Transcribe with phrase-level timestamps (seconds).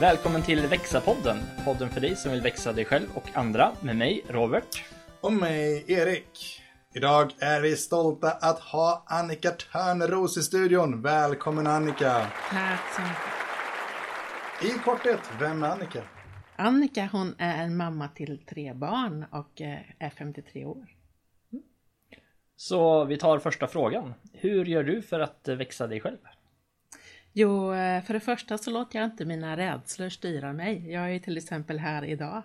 [0.00, 4.24] Välkommen till Växa-podden, podden för dig som vill växa dig själv och andra med mig,
[4.28, 4.84] Robert.
[5.20, 6.62] Och mig, Erik.
[6.94, 11.02] Idag är vi stolta att ha Annika Törnros i studion.
[11.02, 12.26] Välkommen Annika!
[12.50, 14.76] Tack så mycket.
[14.76, 16.02] I korthet, vem är Annika?
[16.56, 20.86] Annika hon är en mamma till tre barn och eh, är 53 år.
[22.56, 24.14] Så vi tar första frågan.
[24.32, 26.18] Hur gör du för att växa dig själv?
[27.40, 30.90] Jo, eh, för det första så låter jag inte mina rädslor styra mig.
[30.90, 32.42] Jag är ju till exempel här idag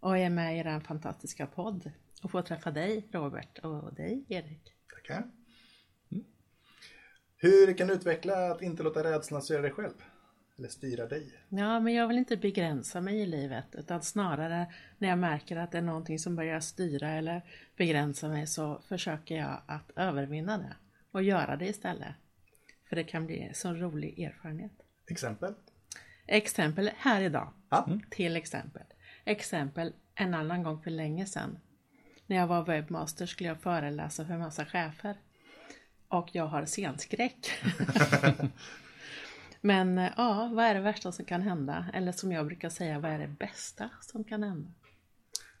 [0.00, 1.90] och är med i den fantastiska podd
[2.22, 4.74] och får träffa dig Robert och dig Erik.
[4.94, 5.22] Tackar.
[6.12, 6.24] Mm.
[7.36, 10.04] Hur kan du utveckla att inte låta rädslan styra dig själv?
[10.58, 11.32] Eller styra dig?
[11.48, 14.66] Ja, men jag vill inte begränsa mig i livet utan snarare
[14.98, 17.42] när jag märker att det är någonting som börjar styra eller
[17.76, 20.76] begränsa mig så försöker jag att övervinna det
[21.10, 22.14] och göra det istället.
[22.88, 24.72] För det kan bli en så rolig erfarenhet.
[25.06, 25.54] Exempel?
[26.26, 27.52] Exempel här idag.
[27.68, 27.88] Ja.
[28.10, 28.82] Till exempel.
[29.24, 31.58] Exempel en annan gång för länge sedan.
[32.26, 35.16] När jag var webbmaster skulle jag föreläsa för en massa chefer.
[36.08, 37.50] Och jag har scenskräck.
[39.60, 41.86] Men eh, ja, vad är det värsta som kan hända?
[41.94, 44.70] Eller som jag brukar säga, vad är det bästa som kan hända?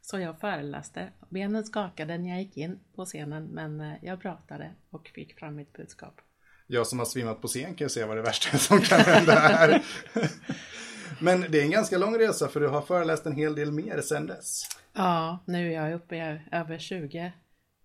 [0.00, 1.08] Så jag föreläste.
[1.28, 5.56] Benen skakade när jag gick in på scenen men eh, jag pratade och fick fram
[5.56, 6.20] mitt budskap.
[6.66, 9.32] Jag som har svimmat på scen kan ju säga vad det värsta som kan hända
[9.32, 9.84] här.
[11.20, 14.00] Men det är en ganska lång resa för du har föreläst en hel del mer
[14.00, 14.62] sedan dess.
[14.92, 17.32] Ja, nu är jag uppe i över 20,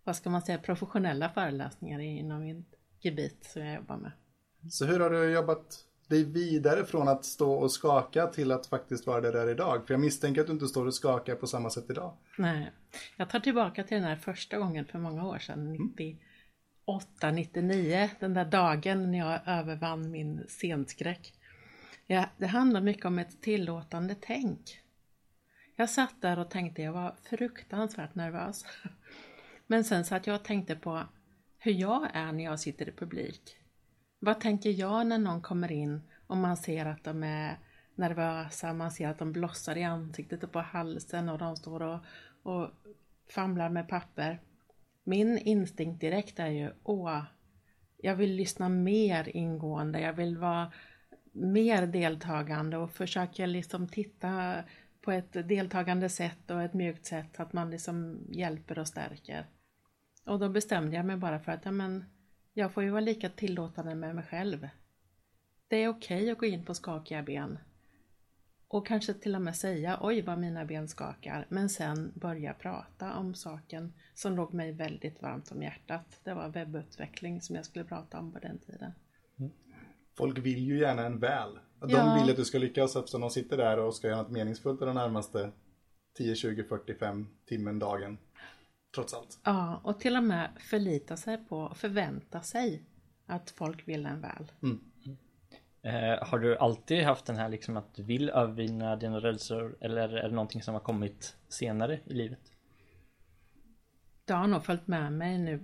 [0.04, 2.66] vad ska man säga, professionella föreläsningar inom min
[3.00, 4.12] gebit som jag jobbar med.
[4.70, 9.08] Så hur har du jobbat dig vidare från att stå och skaka till att faktiskt
[9.08, 9.88] vara där är idag?
[9.88, 12.14] För jag misstänker att du inte står och skakar på samma sätt idag.
[12.38, 12.72] Nej,
[13.18, 16.26] jag tar tillbaka till den här första gången för många år sedan, 98,
[16.86, 21.34] 899, den där dagen när jag övervann min scenskräck.
[22.08, 24.82] Ja, det handlar mycket om ett tillåtande tänk.
[25.76, 28.66] Jag satt där och tänkte, jag var fruktansvärt nervös.
[29.68, 31.04] Men sen satt jag och tänkte på
[31.60, 33.58] hur jag är när jag sitter i publik.
[34.20, 37.60] Vad tänker jag när någon kommer in och man ser att de är
[37.96, 42.00] nervösa, man ser att de blossar i ansiktet och på halsen och de står och,
[42.44, 42.70] och
[43.30, 44.40] famlar med papper.
[45.04, 47.24] Min instinkt direkt är ju, åh,
[47.98, 50.72] jag vill lyssna mer ingående, jag vill vara
[51.32, 54.64] mer deltagande och försöka liksom titta
[55.02, 59.46] på ett deltagande sätt och ett mjukt sätt att man liksom hjälper och stärker.
[60.26, 62.06] Och då bestämde jag mig bara för att ja, men,
[62.54, 64.68] jag får ju vara lika tillåtande med mig själv.
[65.68, 67.60] Det är okej okay att gå in på skakiga ben
[68.74, 73.14] och kanske till och med säga oj vad mina ben skakar men sen börja prata
[73.18, 76.20] om saken som låg mig väldigt varmt om hjärtat.
[76.24, 78.92] Det var webbutveckling som jag skulle prata om på den tiden.
[80.18, 81.60] Folk vill ju gärna en väl.
[81.80, 82.20] De Ja.
[82.22, 84.96] vill att du ska lyckas eftersom de sitter där och ska göra något meningsfullt de
[84.96, 85.52] närmaste
[86.18, 88.18] 10, 20, 45 timmen dagen.
[88.96, 89.40] Trots allt.
[89.44, 92.84] Ja, och till och med förlita sig på och förvänta sig
[93.26, 94.52] att folk vill en väl.
[95.84, 100.10] Eh, har du alltid haft den här liksom att du vill övervinna dina rädslor eller
[100.10, 102.40] är det någonting som har kommit senare i livet?
[104.26, 105.64] Det har nog följt med mig nu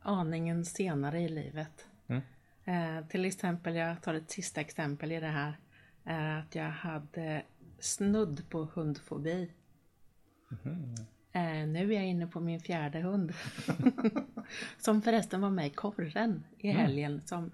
[0.00, 1.86] aningen senare i livet.
[2.06, 2.22] Mm.
[2.64, 5.58] Eh, till exempel, jag tar ett sista exempel i det här,
[6.04, 7.42] är att jag hade
[7.78, 9.50] snudd på hundfobi.
[11.32, 13.32] Eh, nu är jag inne på min fjärde hund.
[14.78, 17.50] som förresten var med i korren i helgen som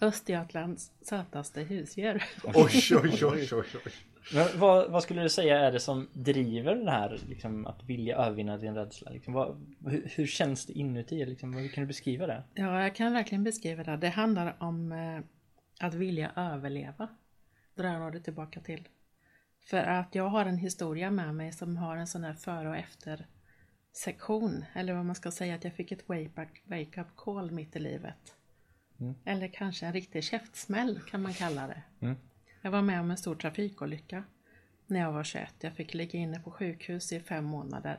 [0.00, 2.24] Östergötlands sötaste husdjur.
[2.44, 2.54] Oj,
[3.02, 3.92] oj, oj, oj, oj.
[4.32, 8.16] Men vad, vad skulle du säga är det som driver det här liksom, att vilja
[8.16, 9.10] övervinna din rädsla?
[9.10, 11.26] Liksom, vad, hur, hur känns det inuti?
[11.26, 12.42] Liksom, hur kan du beskriva det?
[12.54, 13.96] Ja, jag kan verkligen beskriva det.
[13.96, 15.20] Det handlar om eh,
[15.86, 17.08] att vilja överleva.
[17.74, 18.88] Drar jag det tillbaka till.
[19.64, 22.76] För att jag har en historia med mig som har en sån här före och
[22.76, 23.26] efter
[23.92, 24.64] sektion.
[24.74, 28.36] Eller vad man ska säga, att jag fick ett wake-up wake call mitt i livet.
[29.24, 31.82] Eller kanske en riktig käftsmäll kan man kalla det.
[32.00, 32.16] Mm.
[32.62, 34.24] Jag var med om en stor trafikolycka
[34.86, 35.54] när jag var 21.
[35.60, 37.98] Jag fick ligga inne på sjukhus i fem månader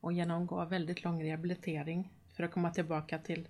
[0.00, 3.48] och genomgå väldigt lång rehabilitering för att komma tillbaka till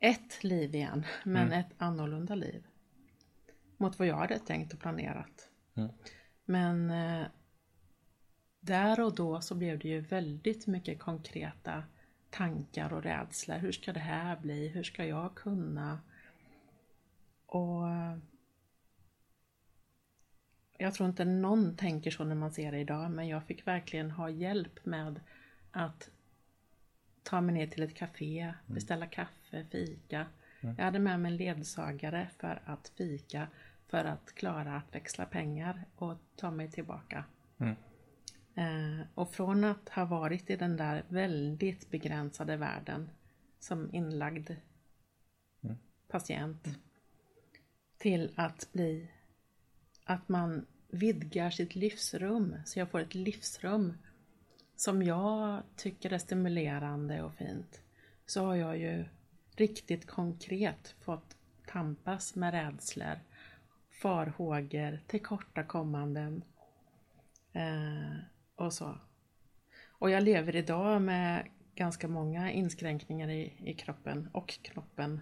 [0.00, 2.66] ett liv igen, men ett annorlunda liv.
[3.76, 5.48] Mot vad jag hade tänkt och planerat.
[5.74, 5.90] Mm.
[6.44, 7.26] Men eh,
[8.60, 11.84] där och då så blev det ju väldigt mycket konkreta
[12.36, 13.56] tankar och rädslor.
[13.56, 14.68] Hur ska det här bli?
[14.68, 16.00] Hur ska jag kunna?
[17.46, 17.82] Och
[20.78, 24.10] jag tror inte någon tänker så när man ser det idag, men jag fick verkligen
[24.10, 25.20] ha hjälp med
[25.70, 26.10] att
[27.22, 30.26] ta mig ner till ett café, beställa kaffe, fika.
[30.60, 33.48] Jag hade med mig en ledsagare för att fika
[33.88, 37.24] för att klara att växla pengar och ta mig tillbaka.
[37.58, 37.76] Mm.
[38.56, 43.10] Eh, och från att ha varit i den där väldigt begränsade världen
[43.58, 44.50] som inlagd
[46.08, 46.68] patient
[47.98, 49.10] till att bli
[50.04, 53.94] att man vidgar sitt livsrum så jag får ett livsrum
[54.76, 57.80] som jag tycker är stimulerande och fint
[58.26, 59.04] så har jag ju
[59.56, 61.36] riktigt konkret fått
[61.66, 63.20] tampas med rädslor,
[63.90, 66.44] farhågor, tillkortakommanden.
[67.52, 68.16] Eh,
[68.56, 68.98] och så.
[69.88, 75.20] Och jag lever idag med ganska många inskränkningar i, i kroppen och knoppen.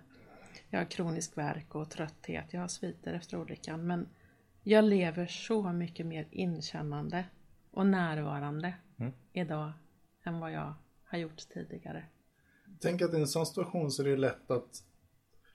[0.71, 4.09] Jag har kronisk värk och trötthet, jag har sviter efter olyckan men
[4.63, 7.25] jag lever så mycket mer inkännande
[7.71, 9.13] och närvarande Mm.
[9.33, 9.73] idag
[10.23, 12.05] än vad jag har gjort tidigare.
[12.81, 14.85] Tänk att i en sån situation så är det lätt att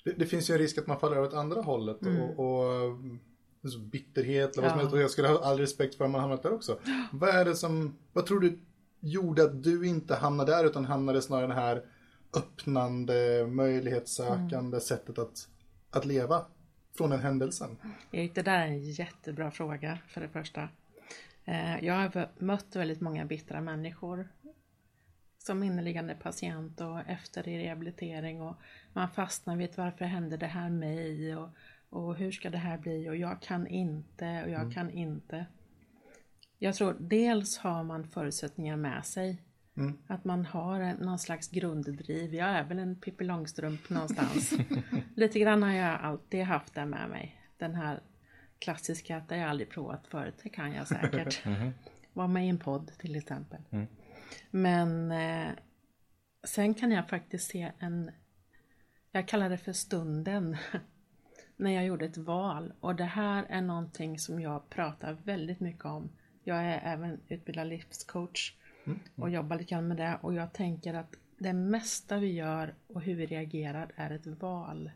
[0.03, 2.97] det, det finns ju en risk att man faller över åt andra hållet och, och
[3.63, 4.93] mm, så bitterhet eller vad som helst.
[4.93, 6.79] Och jag skulle ha all respekt för att man hamnat där också.
[7.11, 8.59] Vad är det som, vad tror du
[8.99, 11.85] gjorde att du inte hamnade där utan hamnade snarare i det här
[12.33, 15.47] öppnande, möjlighetssökande sättet att,
[15.91, 16.45] att leva
[16.97, 17.77] från den händelsen?
[18.11, 20.69] Erik, det där är en jättebra fråga för det första.
[21.45, 24.27] Eh, Jag har mött väldigt många bittra människor
[25.37, 28.55] som inneliggande patient och efter i rehabilitering och
[28.93, 31.49] man fastnar vid varför händer det här mig och,
[31.89, 35.45] och hur ska det här bli och jag kan inte och jag kan inte.
[36.59, 39.41] Jag tror dels har man förutsättningar med sig.
[40.07, 42.33] Att man har någon slags grunddriv.
[42.35, 44.53] Jag är väl en Pippi Långstrump någonstans.
[45.15, 47.41] Lite grann har jag alltid haft det med mig.
[47.57, 47.99] Den här
[48.59, 50.35] klassiska att det har jag aldrig provat förut.
[50.43, 51.45] Det kan jag säkert.
[52.13, 53.59] Var med i en podd till exempel.
[54.51, 55.47] Men eh,
[56.43, 58.11] sen kan jag faktiskt se en,
[59.11, 60.57] jag kallar det för stunden.
[61.59, 62.73] när jag gjorde ett val.
[62.79, 66.09] Och det här är någonting som jag pratar väldigt mycket om.
[66.43, 68.53] Jag är även utbildad livscoach
[69.15, 70.19] och jobbar lite grann med det.
[70.21, 74.91] Och jag tänker att det mesta vi gör och hur vi reagerar är ett val.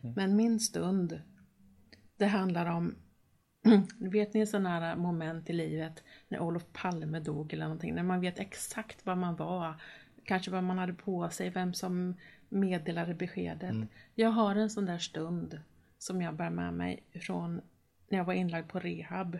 [0.00, 1.22] Men min stund,
[2.16, 2.94] det handlar om
[3.98, 8.20] Vet ni sådana här moment i livet när Olof Palme dog eller någonting, när man
[8.20, 9.74] vet exakt vad man var,
[10.24, 12.14] kanske vad man hade på sig, vem som
[12.48, 13.74] meddelade beskedet.
[14.14, 15.60] Jag har en sån där stund
[16.02, 17.60] som jag bär med mig från
[18.08, 19.38] när jag var inlagd på rehab.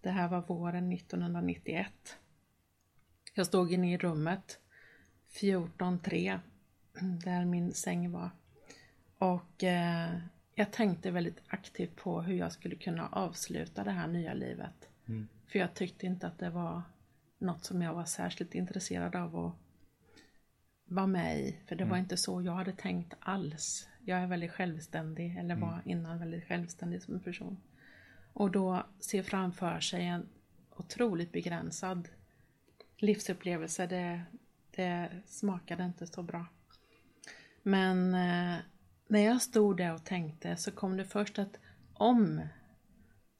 [0.00, 2.18] Det här var våren 1991.
[3.34, 4.58] Jag stod inne i rummet
[5.32, 6.40] 14.3
[7.24, 8.30] där min säng var.
[9.18, 10.18] Och eh,
[10.54, 14.88] jag tänkte väldigt aktivt på hur jag skulle kunna avsluta det här nya livet.
[15.46, 16.82] För jag tyckte inte att det var
[17.38, 19.54] något som jag var särskilt intresserad av att
[20.84, 21.56] vara med i.
[21.66, 23.88] För det var inte så jag hade tänkt alls.
[24.08, 27.56] Jag är väldigt självständig, eller var innan väldigt självständig som person.
[28.32, 30.28] Och då se framför sig en
[30.70, 32.08] otroligt begränsad
[32.96, 34.22] livsupplevelse, det,
[34.70, 36.46] det smakade inte så bra.
[37.62, 38.56] Men eh,
[39.08, 41.58] när jag stod där och tänkte så kom det först att
[41.92, 42.40] om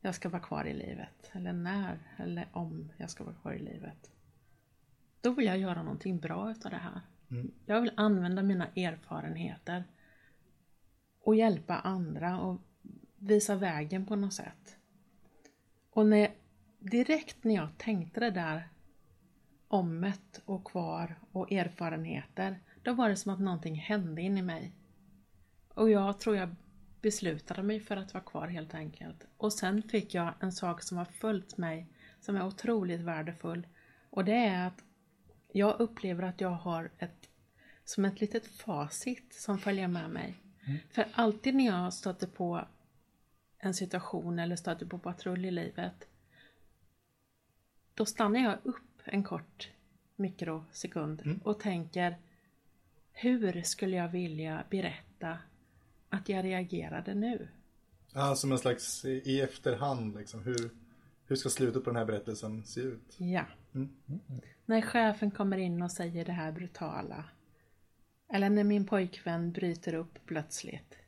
[0.01, 3.59] jag ska vara kvar i livet, eller när, eller om jag ska vara kvar i
[3.59, 4.11] livet.
[5.21, 7.01] Då vill jag göra någonting bra utav det här.
[7.67, 9.85] Jag vill använda mina erfarenheter
[11.29, 12.61] och hjälpa andra och
[13.17, 14.77] visa vägen på något sätt.
[15.91, 16.35] Och när,
[16.79, 18.69] direkt när jag tänkte det där
[19.69, 24.73] ommet och kvar och erfarenheter, då var det som att någonting hände in i mig.
[25.75, 26.55] Och jag tror jag
[27.01, 29.27] beslutade mig för att vara kvar helt enkelt.
[29.37, 31.87] Och sen fick jag en sak som har följt mig,
[32.21, 33.67] som är otroligt värdefull.
[34.11, 34.85] Och det är att
[35.53, 37.29] jag upplever att jag har ett,
[37.85, 40.35] som ett litet facit som följer med mig.
[40.91, 42.65] För alltid när jag stöter på
[43.59, 46.09] en situation eller stöter på patrull i livet,
[47.95, 49.71] då stannar jag upp en kort
[50.17, 52.17] mikrosekund och tänker
[53.13, 55.39] hur skulle jag vilja berätta
[56.09, 57.49] att jag reagerade nu?
[58.13, 60.43] Ja, som en slags i efterhand liksom.
[60.43, 60.71] Hur,
[61.27, 63.17] hur ska slutet på den här berättelsen se ut?
[63.19, 63.45] Ja.
[64.67, 67.25] När chefen kommer in och säger det här brutala.
[68.29, 70.99] Eller när min pojkvän bryter upp plötsligt.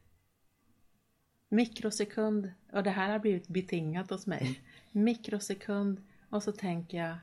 [1.49, 4.61] Mikrosekund, och det här har blivit betingat hos mig.
[4.93, 7.17] Mikrosekund, och så tänker jag,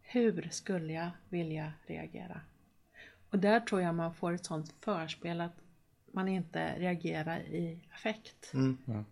[0.00, 2.40] hur skulle jag vilja reagera?
[3.30, 5.56] Och där tror jag man får ett sånt förspel att
[6.12, 8.52] man inte reagerar i affekt.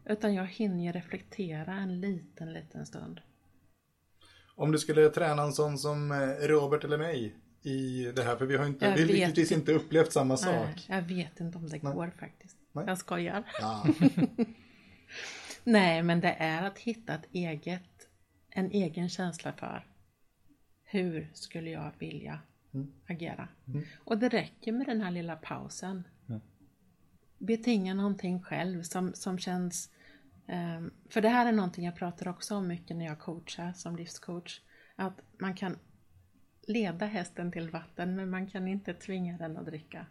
[0.05, 3.21] Utan jag hinner ju reflektera en liten, liten stund.
[4.55, 8.47] Om du skulle träna en sån som eh, Robert eller mig i det här, för
[8.47, 10.87] vi har inte, Jag vi lyckligtvis inte upplevt samma Nej, sak.
[10.89, 12.57] jag vet inte om det går faktiskt.
[12.73, 12.85] Nej.
[12.87, 13.45] Jag skojar.
[13.61, 13.87] Ja.
[15.65, 18.09] Nej, men det är att hitta ett eget,
[18.51, 19.87] en egen känsla för
[20.85, 22.41] hur skulle jag vilja
[23.07, 23.49] agera.
[24.05, 26.05] Och det räcker med den här lilla pausen.
[27.39, 29.91] Betinga någonting själv som, som känns
[30.47, 33.97] ehm, för det här är någonting jag pratar också om mycket när jag coachar som
[33.97, 34.61] livscoach.
[34.97, 35.79] Att man kan
[36.67, 40.07] leda hästen till vatten men man kan inte tvinga den att dricka.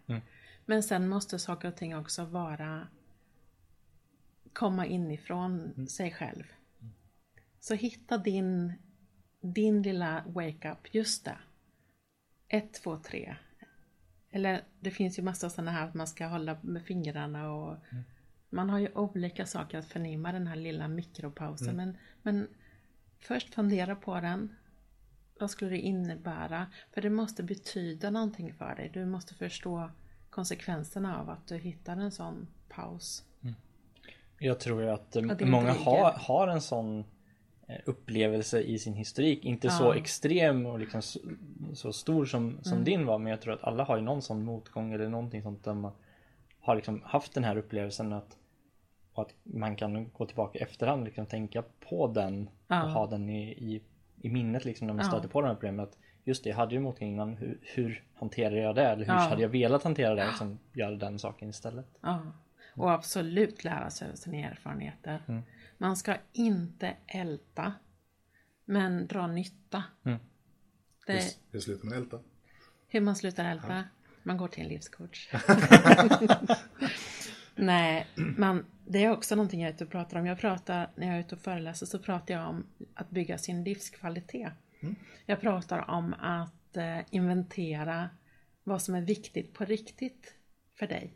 [0.66, 2.88] Men sen måste saker och ting också vara
[4.54, 6.44] komma inifrån sig själv.
[7.60, 8.74] Så hitta din,
[9.42, 11.38] din lilla wake-up, just det.
[12.48, 13.36] Ett, två, tre.
[14.32, 17.78] Eller det finns ju massa sådana här att man ska hålla med fingrarna och
[18.50, 21.76] man har ju olika saker att förnimma den här lilla mikropausen.
[21.76, 22.48] Men, men
[23.20, 24.56] först fundera på den.
[25.42, 26.68] Vad skulle det innebära?
[26.94, 28.92] För det måste betyda någonting för dig.
[28.94, 29.90] Du måste förstå
[30.30, 33.24] konsekvenserna av att du hittar en sån paus.
[34.40, 37.06] Jag tror att eh, många har, har en sån
[37.68, 39.46] eh, upplevelse i sin historik.
[39.46, 39.96] Inte så Ja.
[39.96, 41.20] extrem och liksom så,
[41.74, 42.84] så stor som, som Mm.
[42.86, 43.18] din var.
[43.18, 45.92] Men jag tror att alla har ju någon sån motgång eller någonting sånt där man
[46.60, 48.38] har liksom haft den här upplevelsen att,
[49.14, 52.84] och att man kan gå tillbaka i efterhand och liksom tänka på den Ja.
[52.84, 53.82] och ha den i, i,
[54.22, 55.12] i minnet liksom när man Ja.
[55.12, 55.80] stöter på de här problemen.
[55.80, 57.38] Att just det, jag hade ju motgång innan.
[57.38, 58.84] Hur, hur hanterar jag det?
[58.86, 59.20] Eller hur Ja.
[59.20, 60.28] hade jag velat hantera det?
[60.28, 61.86] Liksom göra den saken istället.
[62.02, 62.22] Ja,
[62.76, 65.24] och absolut lära sig av sina erfarenheter.
[65.28, 65.42] Mm.
[65.78, 67.74] Man ska inte älta,
[68.66, 69.84] men dra nytta.
[70.04, 70.20] Mm.
[71.08, 72.20] Det Hur, hur slutar man älta?
[72.88, 73.84] hur man slutar älta.
[74.24, 75.30] Man går till en livscoach.
[77.62, 80.26] Nej, men det är också någonting jag är ute och pratar om.
[80.26, 83.64] Jag pratar, när jag är ute och föreläser så pratar jag om att bygga sin
[83.64, 84.54] livskvalitet.
[85.26, 88.10] Jag pratar om att eh, inventera
[88.64, 90.34] vad som är viktigt på riktigt
[90.80, 91.14] för dig.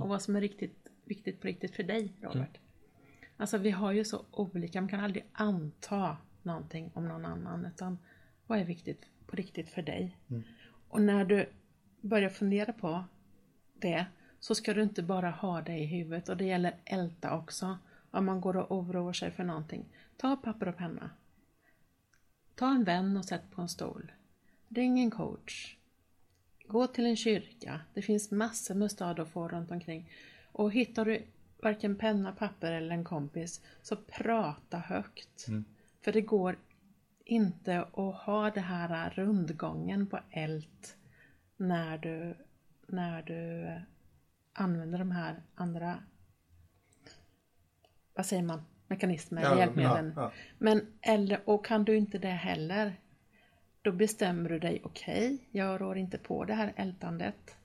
[0.00, 2.58] Och vad som är riktigt, viktigt på riktigt för dig, Robert.
[3.36, 7.66] Alltså vi har ju så olika, man kan aldrig anta någonting om någon annan.
[7.66, 7.98] Utan
[8.46, 10.18] vad är viktigt på riktigt för dig?
[10.88, 11.48] Och när du
[12.00, 13.04] börjar fundera på
[13.74, 14.06] det
[14.40, 17.78] så ska du inte bara ha det i huvudet och det gäller älta också.
[18.10, 19.84] Om man går och oroar sig för någonting.
[20.16, 21.10] Ta papper och penna.
[22.54, 24.12] Ta en vän och sätt på en stol.
[24.68, 25.76] Ring en coach.
[26.66, 27.80] Gå till en kyrka.
[27.94, 30.10] Det finns massor med stöd att få runt omkring.
[30.52, 31.22] Och hittar du
[31.62, 35.46] varken penna, papper eller en kompis så prata högt.
[36.00, 36.58] För det går
[37.24, 40.86] inte att ha det här rundgången på eld
[41.56, 42.34] när du,
[42.86, 43.72] när du
[44.60, 46.02] använder de här andra
[48.14, 50.12] vad säger man, mekanismer, Ja, hjälpmedlen.
[50.16, 50.32] ja, ja.
[50.58, 52.96] Men eller, och kan du inte det heller
[53.82, 57.56] då bestämmer du dig, okej, jag rår inte på det här ältandet.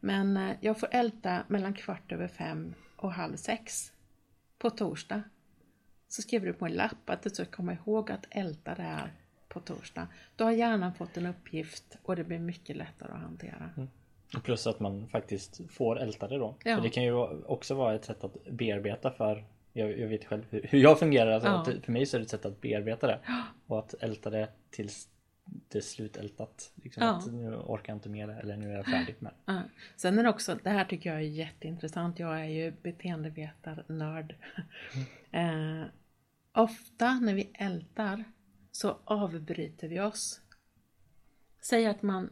[0.00, 3.92] Men eh, jag får älta mellan kvart över fem och halv sex
[4.58, 5.22] på torsdag.
[6.08, 9.12] Så skriver du på en lapp att du ska komma ihåg att älta det här
[9.48, 10.08] på torsdag.
[10.36, 13.70] Då har hjärnan fått en uppgift och det blir mycket lättare att hantera.
[13.76, 13.86] Och
[14.42, 16.56] Plus att man faktiskt får älta det då.
[16.64, 16.76] Ja.
[16.76, 17.12] För det kan ju
[17.44, 21.30] också vara ett sätt att bearbeta för jag, jag vet själv hur, jag fungerar.
[21.30, 21.60] Alltså Ja.
[21.78, 23.20] att för mig så är det ett sätt att bearbeta det.
[23.66, 25.08] Och att älta det tills
[25.68, 26.72] det är slutältat.
[26.74, 27.22] Liksom Ja.
[27.32, 29.52] nu orkar jag inte det eller nu är jag färdig med det.
[29.52, 29.62] Ja.
[29.96, 32.18] Sen är det också, det här tycker jag är jätteintressant.
[32.18, 34.34] Jag är ju beteendevetarnörd.
[35.30, 35.82] Eh,
[36.52, 38.24] ofta när vi ältar
[38.72, 40.40] så avbryter vi oss.
[41.60, 42.30] Säg att man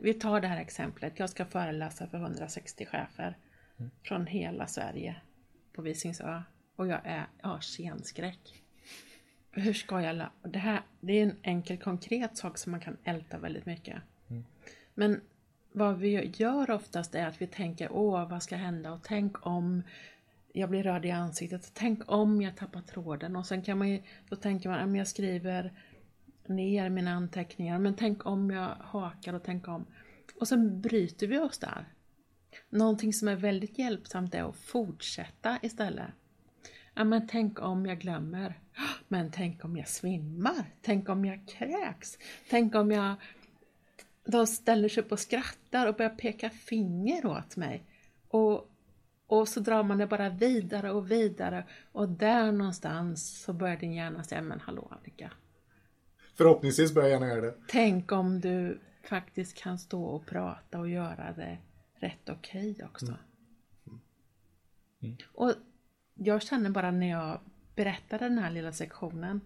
[0.00, 1.18] Vi tar det här exemplet.
[1.18, 3.36] Jag ska föreläsa för 160 chefer
[4.02, 5.16] från hela Sverige
[5.72, 6.42] på Visingsö.
[6.76, 8.62] Och jag är, har scenskräck.
[9.50, 10.26] Hur ska jag...
[10.42, 14.02] Det, här, det är en enkel konkret sak som man kan älta väldigt mycket.
[14.94, 15.20] Men
[15.72, 19.82] vad vi gör oftast är att vi tänker åh vad ska hända och tänk om
[20.52, 24.02] jag blir röd i ansiktet, tänk om jag tappar tråden och sen kan man ju,
[24.28, 25.72] då tänker man, jag skriver
[26.48, 29.86] ner mina anteckningar, men tänk om jag hakar och tänk om.
[30.40, 31.88] Och sen bryter vi oss där.
[32.70, 36.10] Någonting som är väldigt hjälpsamt är att fortsätta istället.
[36.94, 38.60] Ja, men tänk om jag glömmer.
[39.08, 40.64] Men tänk om jag svimmar.
[40.82, 42.18] Tänk om jag kräks.
[42.50, 43.14] Tänk om jag
[44.26, 47.82] de ställer sig upp och skrattar och börjar peka finger åt mig.
[48.28, 48.70] Och,
[49.26, 53.92] och så drar man det bara vidare och vidare och där någonstans så börjar din
[53.92, 55.30] hjärna säga men hallå Annika.
[56.36, 57.54] Förhoppningsvis börjar jag gärna göra det.
[57.68, 61.58] Tänk om du faktiskt kan stå och prata och göra det
[61.94, 63.14] rätt okej också.
[65.32, 65.52] Och
[66.14, 67.40] jag känner bara när jag
[67.74, 69.40] berättade den här lilla sektionen.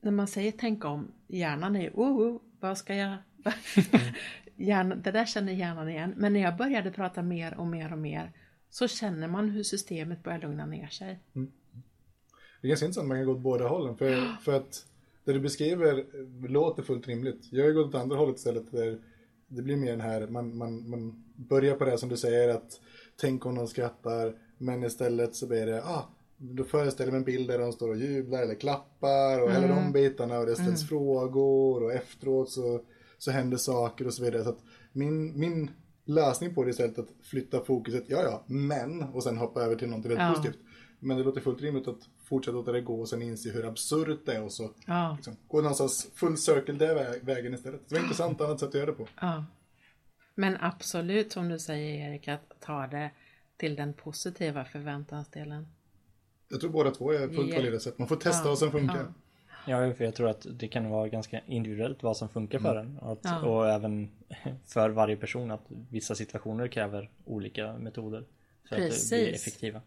[0.00, 3.16] När man säger tänk om, hjärnan är oh, oh vad ska jag...
[4.56, 6.14] hjärnan, det där känner hjärnan igen.
[6.16, 8.32] Men när jag började prata mer och mer och mer
[8.70, 11.18] så känner man hur systemet börjar lugna ner sig.
[11.32, 13.96] Det är ganska intressant, man kan gå åt båda hållen.
[13.96, 14.86] För, för att
[15.24, 16.06] det du beskriver
[16.48, 17.48] låter fullt rimligt.
[17.50, 18.72] Jag har gått åt andra hållet istället.
[18.72, 18.98] Där
[19.48, 22.80] det blir mer den här, man, man, man börjar på det som du säger att
[23.16, 24.34] tänk om de skrattar.
[24.58, 27.96] Men istället så blir det, ah, då föreställer mig en bild där de står och
[27.96, 32.80] jublar eller klappar och hela de bitarna och det ställs frågor och efteråt så,
[33.18, 34.44] så händer saker och så vidare.
[34.44, 34.62] Så att
[34.92, 35.70] min, min
[36.04, 39.88] lösning på det istället att flytta fokuset, ja ja, men, och sen hoppa över till
[39.88, 40.34] något väldigt Ja.
[40.36, 40.58] positivt.
[40.98, 44.20] Men det låter fullt rimligt att fortsätta låta det gå och sen inse hur absurt
[44.26, 47.80] det är och så Ja, liksom, gå någonstans full circle den vä- vägen istället.
[47.88, 49.06] Det var intressant annat sätt att göra det på.
[49.20, 49.44] ja.
[50.34, 53.10] Men absolut som du säger Erik, att ta det
[53.56, 55.66] till den positiva förväntansdelen.
[56.48, 57.98] Jag tror båda två är fullt valida sätt.
[57.98, 59.06] Man får testa Ja, vad som funkar.
[59.66, 59.94] ja.
[59.94, 62.98] För jag tror att det kan vara ganska individuellt vad som funkar för en.
[62.98, 63.40] Och, att, Ja.
[63.42, 64.10] och även
[64.66, 68.24] för varje person att vissa situationer kräver olika metoder.
[68.68, 69.10] För att Precis.
[69.10, 69.80] bli effektiva.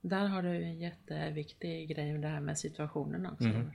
[0.00, 3.48] Där har du en jätteviktig grej med det här med situationen också.
[3.48, 3.70] Mhm.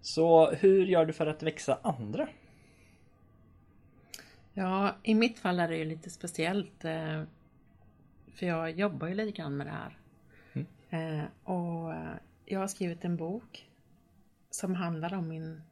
[0.00, 2.28] Så hur gör du för att växa andra?
[4.54, 6.84] Ja, i mitt fall är det ju lite speciellt.
[6.84, 7.22] eh,
[8.34, 9.98] För jag jobbar ju lite grann med det här.
[10.90, 13.70] Eh, Och eh, jag har skrivit en bok
[14.50, 15.62] som handlar om min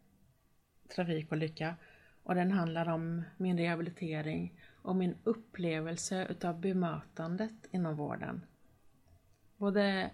[0.95, 1.77] trafikolycka.
[2.23, 8.47] Och den handlar om min rehabilitering och min upplevelse utav bemötandet inom vården.
[9.57, 10.11] Både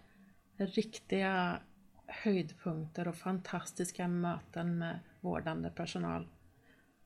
[0.56, 1.60] riktiga
[2.06, 6.28] höjdpunkter och fantastiska möten med vårdande personal.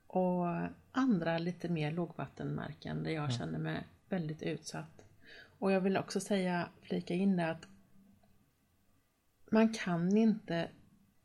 [0.06, 0.46] Och
[0.92, 5.04] andra lite mer lågvattenmärken där jag känner mig väldigt utsatt.
[5.58, 7.68] Och jag vill också säga, flika in det att
[9.50, 10.68] man kan inte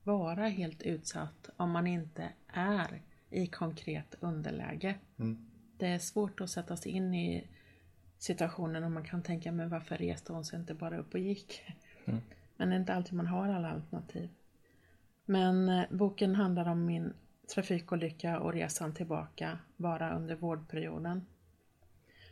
[0.04, 5.00] vara helt utsatt om man inte är i konkret underläge.
[5.80, 7.48] Det är svårt att sätta sig in i
[8.18, 11.64] situationen och man kan tänka, men varför reste hon sig inte bara upp och gick?
[12.58, 14.30] Men det är inte alltid man har alla alternativ.
[15.26, 17.14] Men eh, boken handlar om min
[17.54, 21.26] trafikolycka och resan tillbaka bara under vårdperioden.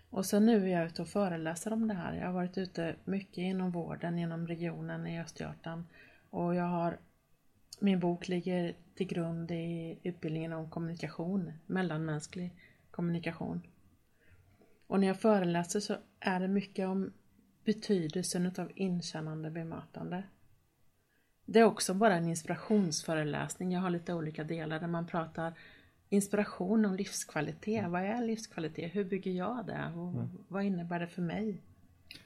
[0.10, 2.16] Och sen nu är jag ute och föreläser om det här.
[2.16, 5.84] Jag har varit ute mycket inom vården, inom regionen i Östergötland.
[6.30, 6.98] Och jag har,
[7.80, 12.52] min bok ligger till grund i utbildningen om kommunikation, mellanmänsklig
[12.98, 13.62] kommunikation.
[14.88, 17.14] Och när jag föreläser så är det mycket om
[17.64, 20.24] betydelsen utav inkännande bemötande.
[21.46, 23.72] Det är också bara en inspirationsföreläsning.
[23.72, 25.54] Jag har lite olika delar där man pratar
[26.10, 27.90] inspiration om livskvalitet.
[27.90, 28.96] Vad är livskvalitet?
[28.96, 29.92] Hur bygger jag det?
[29.96, 31.62] Och Vad innebär det för mig?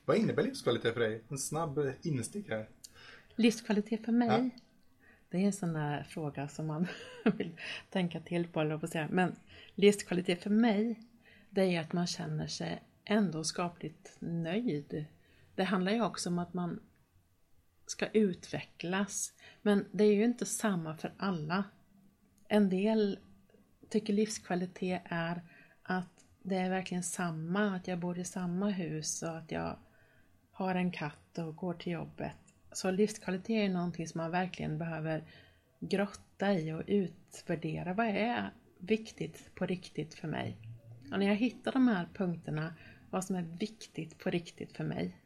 [0.06, 1.24] Vad innebär livskvalitet för dig?
[1.30, 2.70] En snabb instick här.
[3.36, 4.52] Livskvalitet för mig?
[4.56, 4.62] Ja.
[5.32, 6.88] Det är en sån där fråga som man
[7.38, 7.52] vill
[7.90, 9.08] tänka till på, eller på att säga.
[9.12, 9.36] Men
[9.76, 11.00] livskvalitet för mig,
[11.50, 15.06] det är att man känner sig ändå skapligt nöjd.
[15.56, 16.80] Det handlar ju också om att man
[17.86, 19.34] ska utvecklas.
[19.62, 21.64] Men det är ju inte samma för alla.
[22.48, 23.20] En del
[23.90, 25.42] tycker livskvalitet är
[25.84, 29.80] att det är verkligen samma, att jag bor i samma hus och att jag
[30.52, 32.51] har en katt och går till jobbet.
[32.72, 35.24] Så livskvalitet är någonting som man verkligen behöver
[35.80, 37.94] grotta i och utvärdera.
[37.94, 40.58] Vad är viktigt på riktigt för mig?
[41.12, 42.74] Och när jag hittar de här punkterna,
[43.10, 45.18] vad som är viktigt på riktigt för mig.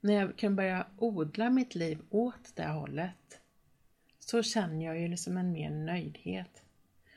[0.00, 3.40] När jag kan börja odla mitt liv åt det hållet
[4.18, 6.62] så känner jag ju liksom en mer nöjdhet.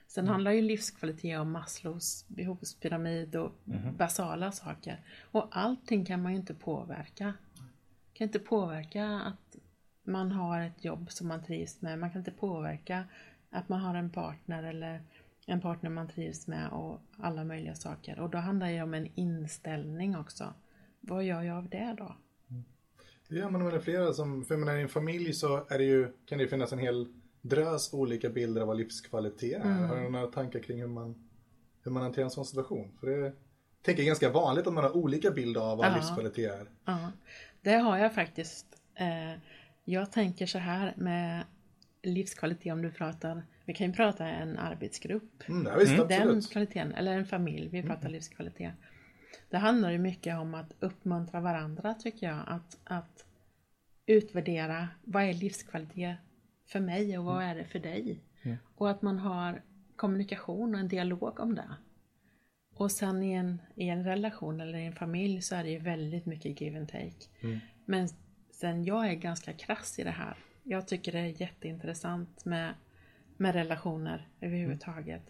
[0.08, 3.52] Sen handlar ju livskvalitet om Maslows behovspyramid och
[3.98, 5.00] basala saker.
[5.32, 7.34] Och allting kan man ju inte påverka.
[8.14, 9.56] Kan inte påverka att
[10.04, 12.00] man har ett jobb som man trivs med.
[12.00, 13.04] Man kan inte påverka
[13.50, 15.02] att man har en partner eller
[15.46, 18.20] en partner man trivs med och alla möjliga saker.
[18.20, 20.54] Och då handlar det om en inställning också.
[21.00, 22.16] Vad gör jag av det då?
[23.28, 25.84] Ja, men om det är flera som, för menar, i en familj så är det
[25.84, 29.88] ju, kan det ju finnas en hel drös olika bilder av vad livskvalitet är.
[29.88, 31.30] Har du några tankar kring hur man,
[31.82, 32.92] hur man hanterar en sån situation?
[33.00, 33.34] För det
[33.82, 35.96] tänker jag är ganska vanligt att man har olika bilder av vad Ja.
[35.96, 36.68] livskvalitet är.
[36.86, 37.12] Ja,
[37.64, 38.66] det har jag faktiskt.
[38.96, 39.34] Eh,
[39.86, 41.44] Jag tänker så här med
[42.04, 45.44] livskvalitet om du pratar, vi kan ju prata en arbetsgrupp.
[45.50, 46.52] Mm, ja, visst, Den absolut.
[46.52, 48.74] kvaliteten, eller en familj, vi pratar livskvalitet.
[49.50, 52.40] Det handlar ju mycket om att uppmuntra varandra tycker jag.
[52.48, 53.26] Att, att
[54.06, 56.18] utvärdera vad är livskvalitet
[56.66, 58.20] för mig och vad är det för dig?
[58.76, 59.62] Och att man har
[59.96, 61.70] kommunikation och en dialog om det.
[62.84, 65.80] Och sen i en, i en relation eller i en familj så är det ju
[65.80, 67.28] väldigt mycket give and take.
[67.86, 68.10] Men
[68.52, 70.38] sen jag är ganska krass i det här.
[70.64, 72.74] Jag tycker det är jätteintressant med,
[73.38, 75.24] med relationer överhuvudtaget.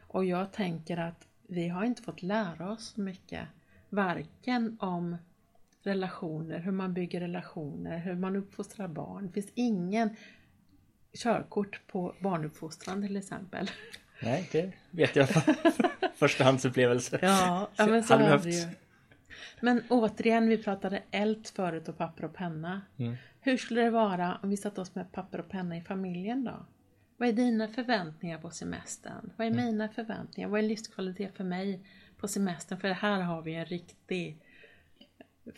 [0.00, 3.48] Och jag tänker att vi har inte fått lära oss så mycket.
[3.88, 5.16] Varken om
[5.82, 9.26] relationer, hur man bygger relationer, hur man uppfostrar barn.
[9.26, 10.16] Det finns ingen
[11.12, 13.70] körkort på barnuppfostran till exempel.
[14.22, 15.28] Nej, det vet jag.
[16.14, 17.18] Förstahandsupplevelse.
[17.22, 18.42] Ja, ja men så Hade behövt.
[18.42, 18.66] det ju.
[19.60, 22.80] Men återigen, vi pratade eld förut och papper och penna.
[22.96, 23.16] Mm.
[23.40, 26.66] Hur skulle det vara om vi satte oss med papper och penna i familjen då?
[27.16, 29.30] Vad är dina förväntningar på semestern?
[29.36, 29.64] Vad är Mm.
[29.64, 30.48] mina förväntningar?
[30.48, 31.80] Vad är livskvalitet för mig
[32.16, 32.80] på semestern?
[32.80, 34.38] För här har vi en riktig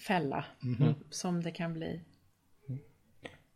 [0.06, 0.94] fälla Mhm.
[1.10, 2.00] som det kan bli.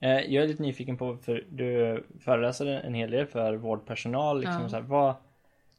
[0.00, 4.40] Eh, Jag är lite nyfiken på, för du föreläser en hel del för vårdpersonal.
[4.40, 4.68] Liksom, Ja.
[4.68, 5.14] så här, vad,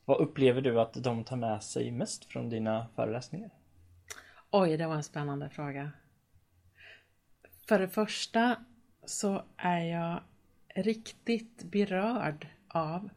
[0.06, 3.49] vad upplever du att de tar med sig mest från dina föreläsningar?
[4.51, 5.91] Oj, det var en spännande fråga.
[7.67, 8.56] För det första
[9.06, 10.19] så är jag
[10.75, 13.10] riktigt berörd av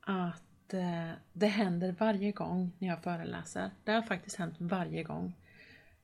[0.00, 3.70] att eh, det händer varje gång när jag föreläser.
[3.84, 5.32] Det har faktiskt hänt varje gång.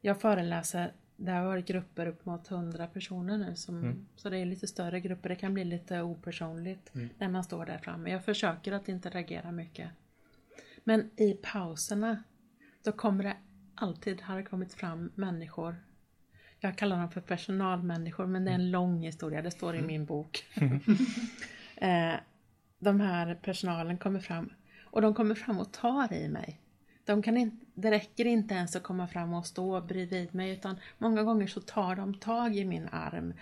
[0.01, 4.47] Jag föreläser, det har varit grupper upp mot 100 personer nu, som, så det är
[4.47, 5.29] lite större grupper.
[5.29, 8.11] Det kan bli lite opersonligt när man står där framme.
[8.11, 9.91] Jag försöker att interagera mycket.
[10.85, 12.23] Men i pauserna,
[12.85, 13.37] då kommer det
[13.75, 15.77] alltid, har det kommit fram människor.
[16.61, 20.05] Jag kallar dem för personalmänniskor, men det är en lång historia, det står i min
[20.05, 20.45] bok.
[21.77, 22.15] eh,
[22.79, 24.53] de här personalen kommer fram
[24.85, 26.61] och de kommer fram och tar i mig.
[27.07, 30.77] De kan inte, det räcker inte ens att komma fram och stå bredvid mig utan
[30.99, 33.35] många gånger så tar de tag i min arm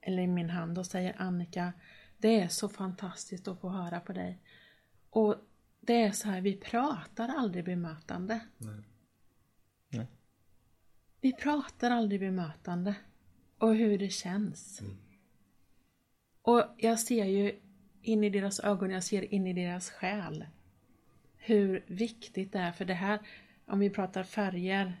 [0.00, 1.72] eller i min hand och säger Annika,
[2.18, 4.38] det är så fantastiskt att få höra på dig.
[5.10, 5.36] Och
[5.80, 8.40] det är så här, vi pratar aldrig bemötande.
[8.58, 10.06] Nej.
[11.20, 12.94] Vi pratar aldrig bemötande
[13.58, 14.82] och hur det känns.
[16.42, 17.60] Och jag ser ju
[18.02, 20.44] in i deras ögon, jag ser in i deras själ
[21.44, 23.18] hur viktigt det är för det här,
[23.66, 24.92] om vi pratar färger,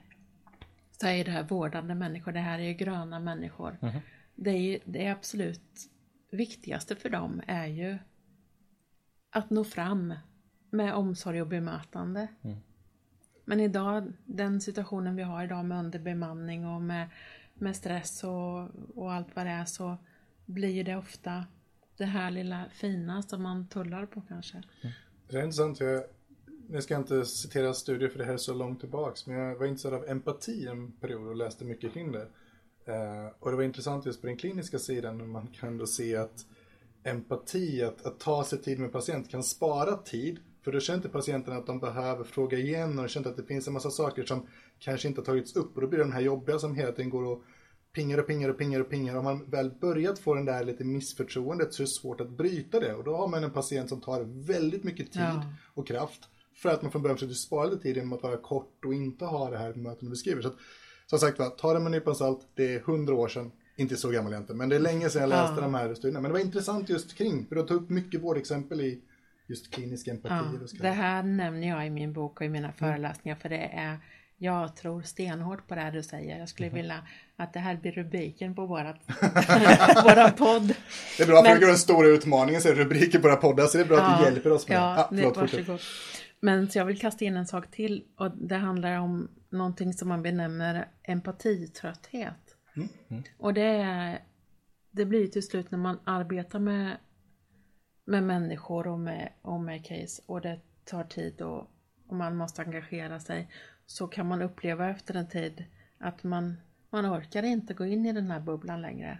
[0.90, 3.76] så är det här vårdande människor, det här är ju gröna människor.
[4.34, 5.90] Det är ju det är absolut
[6.30, 7.98] viktigaste för dem är ju
[9.30, 10.14] att nå fram
[10.70, 12.28] med omsorg och bemötande.
[13.44, 17.08] Men idag, den situationen vi har idag med underbemanning och med,
[17.54, 19.96] med stress och, och allt vad det är så
[20.46, 21.46] blir det ofta
[21.96, 24.62] det här lilla fina som man tullar på kanske.
[25.28, 25.80] Det är intressant.
[25.80, 26.04] Jag,
[26.68, 29.26] nu ska jag inte citera studier för det här är så långt tillbaks.
[29.26, 32.26] Men jag var intresserad av empati en period och läste mycket kring det.
[32.84, 35.30] Eh, och det var intressant just på den kliniska sidan.
[35.30, 36.46] Man kan då se att
[37.04, 40.38] empati, att, att ta sig tid med patient kan spara tid.
[40.64, 43.66] För då känner inte patienten att de behöver fråga igen och känner att det finns
[43.66, 44.46] en massa saker som
[44.78, 45.74] kanske inte har tagits upp.
[45.74, 47.42] Och då blir det de här jobbiga som hela tiden går och
[47.94, 49.16] pingar och pingar och pingar och pingar.
[49.16, 52.80] Om man väl börjat få den där lite missförtroendet så är det svårt att bryta
[52.80, 52.94] det.
[52.94, 55.44] Och då har man en patient som tar väldigt mycket tid Ja.
[55.74, 56.28] och kraft.
[56.56, 59.24] För att man från början försöker spara lite tid genom att vara kort och inte
[59.24, 60.42] ha det här mötet du beskriver.
[60.42, 60.56] Så att,
[61.06, 62.40] som sagt var, ta det med en nypa salt.
[62.54, 63.52] Det är hundra år sedan.
[63.76, 65.60] Inte så gammal egentligen, men det är länge sedan jag läste Ja.
[65.60, 66.20] de här studierna.
[66.20, 69.00] Men det var intressant just kring, för du tog upp mycket vårdexempel i
[69.46, 70.34] just klinisk empati.
[70.34, 73.98] Ja, det här nämner jag i min bok och i mina föreläsningar för det är
[74.38, 76.38] jag tror stenhårt på det här du säger.
[76.38, 78.96] Jag skulle vilja att det här blir rubriken på vårat,
[80.04, 80.74] våra podd.
[81.16, 83.28] Det är bra, för Men- det går den stora utmaningen, så är det rubriker på
[83.28, 85.00] våra poddar, så det är bra att du hjälper oss med ja, det.
[85.00, 85.16] Ah, det.
[85.16, 85.80] förlåt, fortsätt.
[86.44, 90.08] Men så jag vill kasta in en sak till och det handlar om någonting som
[90.08, 92.56] man benämner empatitrötthet.
[93.38, 94.22] Och det är,
[94.90, 96.96] det blir till slut när man arbetar med,
[98.04, 101.70] med människor och med, och med case och det tar tid och,
[102.06, 103.48] och man måste engagera sig
[103.86, 105.64] så kan man uppleva efter en tid
[105.98, 106.56] att man,
[106.90, 109.18] man orkar inte gå in i den här bubblan längre.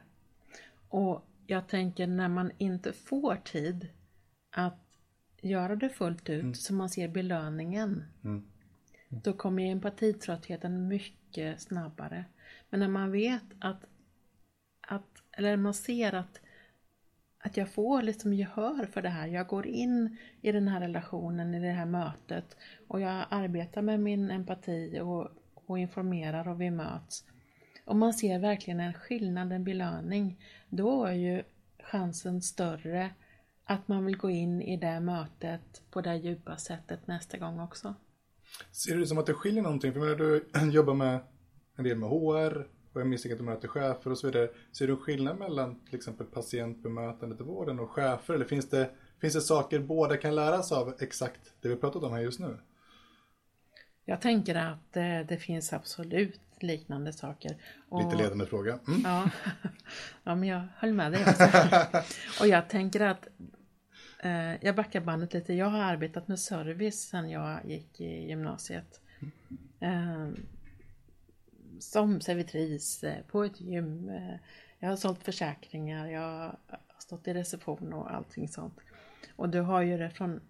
[0.88, 3.88] Och jag tänker när man inte får tid
[4.50, 4.91] att
[5.42, 8.04] göra det fullt ut så man ser belöningen.
[9.08, 12.24] Då kommer empatitröttheten mycket snabbare.
[12.70, 13.84] Men när man vet att,
[14.80, 16.40] att eller man ser att,
[17.38, 19.26] att jag får liksom gehör för det här.
[19.26, 22.56] Jag går in i den här relationen, i det här mötet
[22.88, 27.24] och jag arbetar med min empati och, och informerar och vi möts.
[27.84, 30.38] Och man ser verkligen en skillnad, en belöning.
[30.68, 31.42] Då är ju
[31.78, 33.10] chansen större
[33.64, 37.94] att man vill gå in i det mötet på det djupa sättet nästa gång också.
[38.72, 39.92] Ser du det som att det skiljer någonting?
[39.92, 41.20] För menar, du jobbar med
[41.76, 44.48] en del med HR och jag misstänker att du möter chefer och så vidare.
[44.72, 48.34] Ser du en skillnad mellan till exempel patientbemötandet i vården och chefer?
[48.34, 52.12] Eller finns det, finns det saker båda kan läras av exakt det vi pratat om
[52.12, 52.58] här just nu?
[54.04, 57.56] Jag tänker att eh, det finns absolut liknande saker.
[57.88, 58.78] Och, Lite ledande fråga.
[58.88, 59.00] Mm.
[59.04, 59.30] Ja.
[60.24, 61.48] ja, men jag höll med dig också.
[62.40, 63.28] Och jag tänker att
[64.22, 65.54] eh, jag backar bandet lite.
[65.54, 69.00] Jag har arbetat med service sedan jag gick i gymnasiet.
[69.80, 70.28] Eh,
[71.78, 74.08] som servitris eh, på ett gym.
[74.08, 74.34] Eh,
[74.78, 76.58] jag har sålt försäkringar, jag har
[76.98, 78.78] stått i reception och allting sånt.
[79.36, 80.40] Och du har ju det från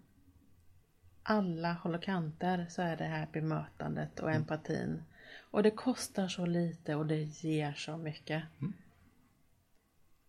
[1.23, 5.03] alla håll och kanter så är det här bemötandet och empatin.
[5.53, 8.43] Och det kostar så lite och det ger så mycket.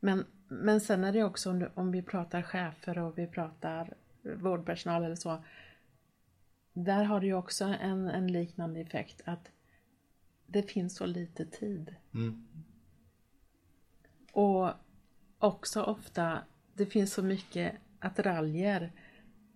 [0.00, 5.04] Men, men sen är det också om, om vi pratar chefer och vi pratar vårdpersonal
[5.04, 5.44] eller så.
[6.72, 9.50] Där har det ju också en, en liknande effekt att
[10.46, 11.94] det finns så lite tid.
[12.14, 12.46] Mm.
[14.32, 14.70] Och
[15.38, 16.38] också ofta,
[16.74, 18.92] det finns så mycket attiraljer,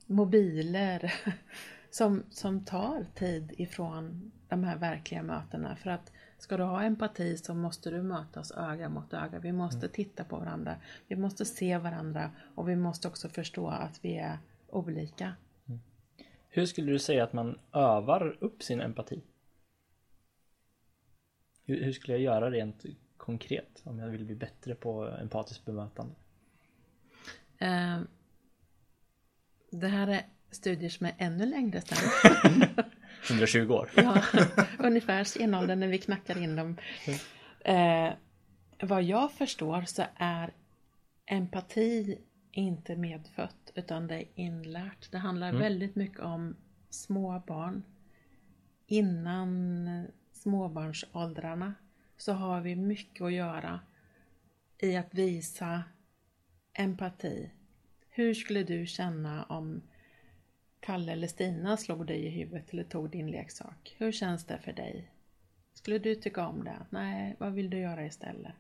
[0.07, 1.15] mobiler
[1.91, 5.77] som, som tar tid ifrån de här verkliga mötena.
[5.77, 9.39] För att ska du ha empati så måste du mötas öga mot öga.
[9.39, 14.05] Vi måste titta på varandra, vi måste se varandra och vi måste också förstå att
[14.05, 15.35] vi är olika.
[16.49, 19.23] Hur skulle du säga att man övar upp sin empati?
[21.65, 22.85] Hur, hur skulle jag göra rent
[23.17, 26.15] konkret om jag vill bli bättre på empatiskt bemötande?
[27.59, 28.01] Eh,
[29.71, 31.99] det här är studier som är ännu längre sedan.
[33.31, 33.91] 120 år?
[33.97, 34.23] Ja,
[34.79, 36.77] ungefär stenåldern när vi knackar in dem.
[37.61, 38.13] Eh,
[38.81, 40.53] vad jag förstår så är
[41.27, 42.19] empati
[42.53, 45.11] inte medfött utan det är inlärt.
[45.11, 46.57] Det handlar väldigt mycket om
[46.91, 47.83] små barn.
[48.87, 51.75] Innan småbarnsåldrarna
[52.17, 53.81] så har vi mycket att göra
[54.79, 55.83] i att visa
[56.73, 57.51] empati.
[58.11, 59.83] Hur skulle du känna om
[60.81, 63.97] Kalle eller Stina slog dig i huvudet eller tog din leksak?
[63.99, 65.11] Hur känns det för dig?
[65.75, 66.77] Skulle du tycka om det?
[66.91, 68.53] Nej, vad vill du göra istället?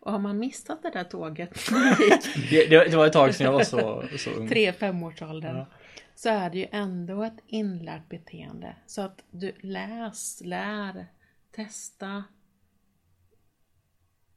[0.00, 1.50] Och har man missat det där tåget
[2.50, 4.48] Det, det, var ett tag sedan jag var så, så ung.
[4.48, 5.66] tre femårsåldern Ja.
[6.14, 8.76] så är det ju ändå ett inlärt beteende.
[8.86, 11.06] Så att du läs, lär,
[11.54, 12.24] testa.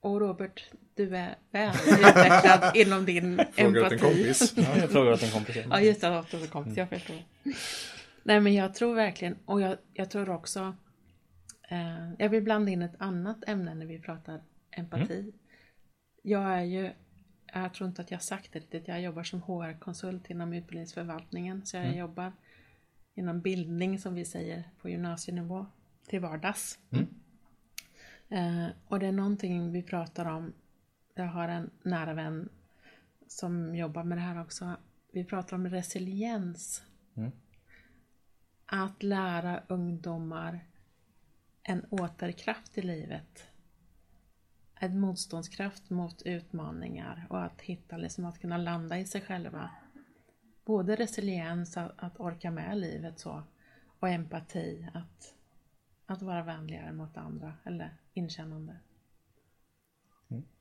[0.04, 0.64] Och Robert,
[0.96, 3.98] du är väl utvecklad inom din Frågar åt en empati.
[3.98, 4.54] kompis.
[4.58, 4.78] Ja.
[4.78, 5.58] Jag frågar åt en kompis.
[5.70, 6.74] Ja, just det, att det kom.
[6.76, 7.16] Jag förstår.
[8.24, 10.76] Nej, men jag tror verkligen, och jag, jag tror också,
[11.70, 15.34] eh, jag vill blanda in ett annat ämne när vi pratar empati.
[16.24, 16.92] Jag är ju,
[17.54, 21.66] jag tror inte att jag har sagt det riktigt, jag jobbar som HR-konsult inom utbildningsförvaltningen,
[21.66, 22.32] så jag jobbar
[23.16, 25.66] inom bildning som vi säger på gymnasienivå
[26.08, 26.80] till vardags.
[28.30, 30.54] Eh, och det är någonting vi pratar om,
[31.16, 32.50] jag har en nära vän
[33.28, 34.76] som jobbar med det här också.
[35.12, 36.84] Vi pratar om resiliens.
[37.16, 37.32] Mm.
[38.66, 40.60] Att lära ungdomar
[41.64, 43.48] en återkraft i livet.
[44.76, 49.70] En motståndskraft mot utmaningar och att hitta, liksom att kunna landa i sig själva.
[50.66, 53.44] Både resiliens, att, att orka med livet så,
[54.00, 55.33] och empati, att,
[56.14, 58.78] att vara vänligare mot andra, eller inkännande.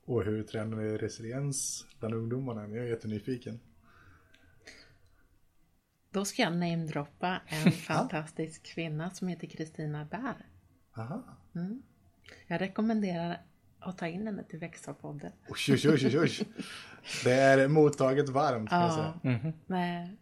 [0.05, 2.61] Och hur tränar ni resiliens bland ungdomarna?
[2.67, 3.59] Jag är jättenyfiken.
[6.09, 10.45] Då ska jag namedroppa en fantastisk kvinna som heter Kristina Bär.
[10.97, 11.23] Aha.
[12.47, 13.41] Jag rekommenderar
[13.79, 15.31] att ta in henne till Växa-podden.
[15.49, 16.47] Oj, oj, oj, oj, oj.
[17.23, 19.37] Det är mottaget varmt Ja, säga.
[19.37, 19.53] Mhm.
[19.67, 20.17] nej,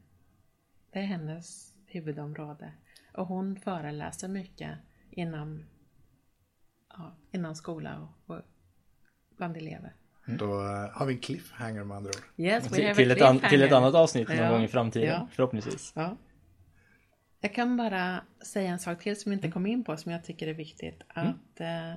[0.91, 2.71] det är hennes huvudområde.
[3.13, 4.77] Och hon föreläser mycket
[5.11, 5.65] inom,
[6.89, 8.41] ja, inom skola och, och
[9.37, 9.93] bland elever.
[10.25, 12.45] Då eh, har vi en cliffhanger med andra ord.
[12.45, 15.27] Yes, Till, till, ett an, till ett annat avsnitt någon Ja, gång i framtiden, ja.
[15.31, 15.93] förhoppningsvis.
[15.95, 16.17] Ja.
[17.39, 20.23] Jag kan bara säga en sak till som jag inte kom in på som jag
[20.23, 21.01] tycker är viktigt.
[21.07, 21.93] Att eh,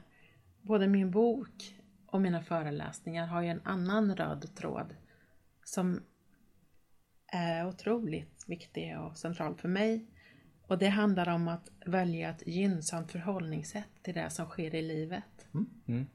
[0.63, 1.75] både min bok
[2.07, 4.95] och mina föreläsningar har ju en annan röd tråd
[5.65, 6.03] som
[7.27, 10.07] är otroligt viktig och central för mig.
[10.67, 15.47] Och det handlar om att välja ett gynnsamt förhållningssätt till det som sker i livet.
[15.87, 16.07] Mm.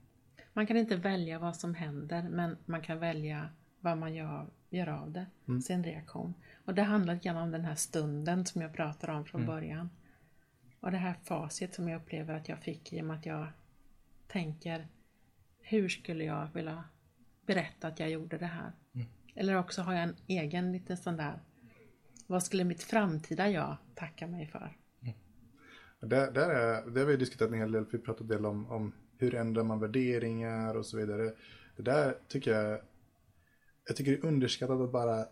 [0.53, 4.87] Man kan inte välja vad som händer men man kan välja vad man gör, gör
[4.87, 5.25] av det,
[5.61, 6.33] sin reaktion.
[6.65, 9.89] Och det handlar lite om den här stunden som jag pratade om från början.
[10.79, 13.47] Och det här facit som jag upplever att jag fick i och med att jag
[14.27, 14.87] tänker
[15.61, 16.83] hur skulle jag vilja
[17.45, 18.71] berätta att jag gjorde det här?
[19.35, 21.39] Eller också har jag en egen liten sån där
[22.29, 24.77] vad skulle mitt framtida jag tacka mig för?
[25.01, 25.15] Mm.
[26.01, 28.71] Där, där, är, där har vi diskuterat en hel del, vi pratat en del om,
[28.71, 31.33] om hur ändrar man värderingar och så vidare.
[31.77, 32.81] Det där tycker jag,
[33.87, 35.25] jag tycker det är underskattat att bara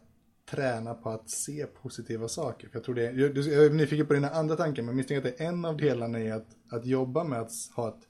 [0.49, 2.69] träna på att se positiva saker.
[2.69, 5.29] För jag, tror det, jag, jag är nyfiken på dina andra tankar, men jag misstänker
[5.29, 8.07] att det är en av delarna i att, att jobba med att ha ett,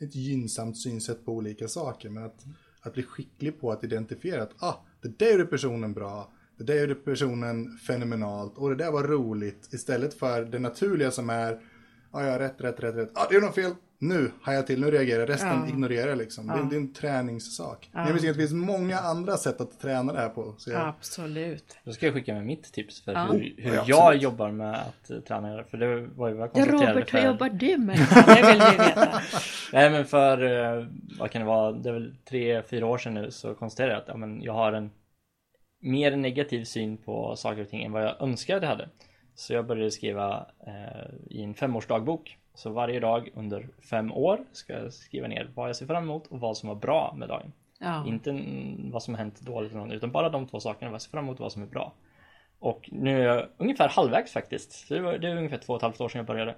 [0.00, 2.10] ett gynnsamt synsätt på olika saker.
[2.10, 2.44] Men att,
[2.80, 6.80] att bli skicklig på att identifiera att ah, det där gjorde personen bra, det där
[6.80, 11.58] gjorde personen fenomenalt och det där var roligt istället för det naturliga som är,
[12.12, 14.80] ja, ja, rätt, rätt, rätt, rätt, ja, det är något fel, nu hajar jag till,
[14.80, 15.68] nu reagerar jag, resten Ja.
[15.68, 16.46] ignorerar jag liksom.
[16.46, 17.88] Det, är- det är en träningssak.
[17.92, 20.54] Men jag säga att det finns många andra sätt att träna det här på.
[20.58, 21.78] Så jag, Absolut.
[21.84, 23.28] Då ska jag skicka med mitt tips för Ja.
[23.32, 25.64] hur, hur Ja, jag jobbar med att eh, träna.
[25.70, 27.26] För det var ju vad jag Ja, konstaterade Robert, hur för...
[27.26, 28.24] jobbar du med det?
[28.42, 29.20] Det vill vi veta.
[29.72, 30.42] Nej men för,
[30.78, 30.86] eh,
[31.18, 34.00] vad kan det vara, det är väl tre, fyra år sedan nu så konstaterade jag
[34.02, 34.90] att ja, men jag har en
[35.78, 38.88] mer negativ syn på saker och ting än vad jag önskade jag hade.
[39.34, 42.38] Så jag började skriva eh, i en femårsdagbok.
[42.54, 46.26] Så varje dag under fem år ska jag skriva ner vad jag ser fram emot
[46.26, 47.52] och vad som var bra med dagen.
[47.78, 48.06] Ja.
[48.06, 48.44] Inte
[48.92, 51.10] vad som har hänt dåligt eller något, utan bara de två sakerna, vad jag ser
[51.10, 51.92] fram emot och vad som är bra.
[52.58, 54.72] Och nu är jag ungefär halvvägs faktiskt.
[54.72, 56.54] Så det, var, det är ungefär två och ett halvt år sedan jag började.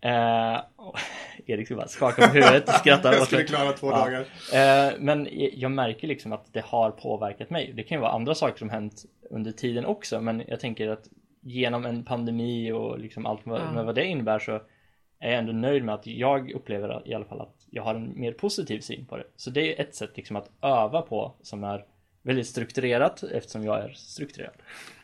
[0.00, 0.98] Eh, och
[1.46, 3.14] Erik bara skaka på huvudet och skratta.
[3.14, 3.96] jag skulle klara två Ja.
[3.98, 4.20] dagar.
[4.54, 7.72] Eh, men jag märker liksom att det har påverkat mig.
[7.76, 11.08] Det kan ju vara andra saker som hänt under tiden också, men jag tänker att
[11.40, 14.52] genom en pandemi och liksom allt vad, med vad det innebär så
[15.20, 18.20] är jag ändå nöjd med att jag upplever i alla fall att jag har en
[18.20, 19.24] mer positiv syn på det.
[19.36, 21.84] Så det är ett sätt liksom att öva på som är
[22.22, 24.54] väldigt strukturerat eftersom jag är strukturerad.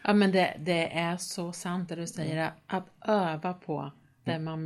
[0.05, 3.93] Ja men det, det är så sant det du säger, att öva på
[4.25, 4.65] det man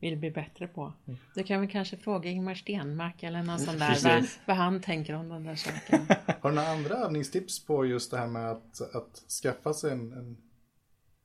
[0.00, 0.92] vill bli bättre på.
[1.34, 5.14] Du kan väl kanske fråga Ingmar Stenmark eller någon sån där, vad, vad han tänker
[5.14, 6.06] om den där saken.
[6.40, 10.12] Har du några andra övningstips på just det här med att, att skaffa sig en,
[10.12, 10.36] en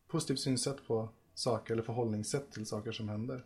[0.08, 3.46] positiv synsätt på saker eller förhållningssätt till saker som händer?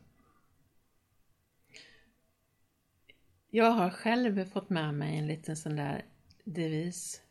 [3.50, 6.06] Jag har själv fått med mig en liten sån där
[6.44, 7.22] devis.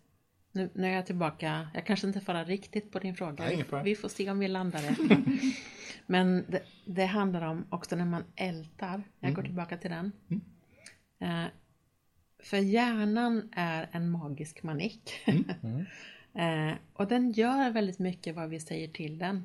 [0.57, 3.45] Nu, nu är jag tillbaka, jag kanske inte svarar riktigt på din fråga.
[3.45, 4.99] Nej, vi får se om vi landar rätt.
[6.07, 9.03] Men det, det handlar om också när man ältar.
[9.21, 10.12] Jag går tillbaka till den.
[11.21, 11.45] Eh,
[12.42, 15.12] för hjärnan är en magisk manik.
[16.35, 19.45] eh, och den gör väldigt mycket vad vi säger till den.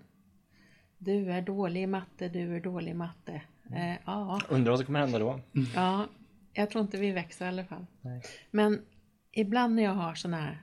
[0.97, 3.41] Du är dålig i matte, du är dålig i matte.
[3.75, 5.39] Eh, ja, Undrar vad som kommer hända då?
[5.75, 6.07] Ja,
[6.53, 7.85] jag tror inte vi växer i alla fall.
[8.01, 8.21] Nej.
[8.51, 8.81] Men
[9.31, 10.57] ibland när jag har sån här,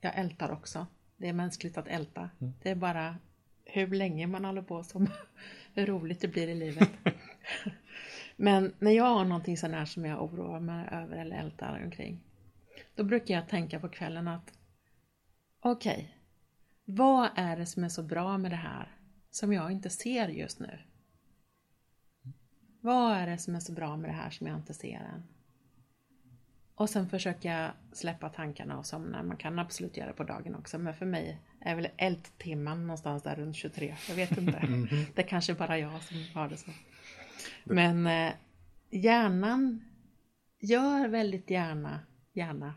[0.00, 0.86] jag ältar också.
[1.16, 2.30] Det är mänskligt att älta.
[2.62, 3.16] Det är bara
[3.64, 5.06] hur länge man håller på som
[5.74, 6.90] hur roligt det blir i livet.
[8.36, 12.20] Men när jag har någonting sån här som jag oroar mig över eller ältar omkring.
[12.94, 14.52] Då brukar jag tänka på kvällen att
[15.60, 16.16] okej,
[16.84, 18.88] vad är det som är så bra med det här
[19.30, 20.78] som jag inte ser just nu?
[22.80, 25.39] Vad är det som är så bra med det här som jag inte ser än?
[26.80, 29.22] Och sen försöker jag släppa tankarna och somna.
[29.22, 30.78] Man kan absolut göra det på dagen också.
[30.78, 33.96] Men för mig är väl eldtimman någonstans där runt 23.
[34.08, 34.60] Jag vet inte.
[35.14, 36.70] Det är kanske bara jag som har det så.
[37.64, 38.32] Men eh,
[38.90, 39.84] hjärnan
[40.60, 42.00] gör väldigt gärna,
[42.32, 42.74] gärna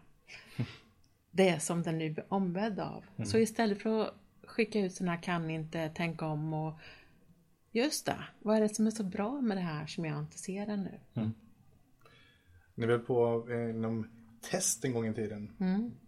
[1.31, 3.05] det som den nu blir ombedd av.
[3.25, 4.13] Så istället för att
[4.43, 6.79] skicka ut sådana kan inte, tänk om och
[7.71, 10.37] just det, vad är det som är så bra med det här som jag inte
[10.37, 10.99] ser ännu?
[12.75, 14.07] Ni väl på eh, inom
[14.49, 15.51] test en gång i tiden.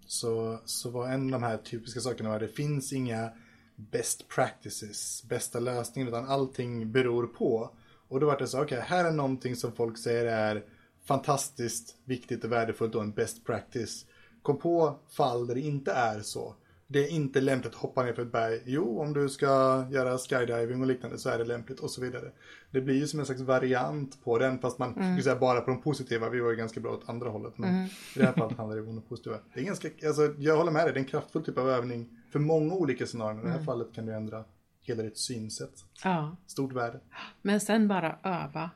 [0.07, 3.29] Så, så var en av de här typiska sakerna att det finns inga
[3.75, 7.69] best practices, bästa lösningen, utan allting beror på.
[8.07, 10.63] Och då var det så, okej, här är någonting som folk säger är
[11.05, 14.05] fantastiskt viktigt och värdefullt och en best practice.
[14.41, 16.55] Kom på fall där det inte är så.
[16.87, 18.61] Det är inte lämpligt att hoppa ner för ett berg.
[18.65, 19.47] Jo, om du ska
[19.91, 22.31] göra skydiving och liknande så är det lämpligt och så vidare.
[22.71, 25.71] Det blir ju som en slags variant på den, fast man skulle säga bara på
[25.71, 26.29] de positiva.
[26.29, 28.81] Vi var ju ganska bra åt andra hållet, men i det här fallet handlar det
[28.81, 29.39] om de positiva.
[29.53, 32.09] Det är ganska, alltså, jag håller med dig, det är en kraftfull typ av övning
[32.31, 33.39] för många olika scenarion.
[33.39, 34.45] I det här fallet kan du ändra
[34.81, 35.85] hela ditt synsätt.
[36.03, 36.99] Ja, Stort värde.
[37.41, 38.69] men sen bara öva.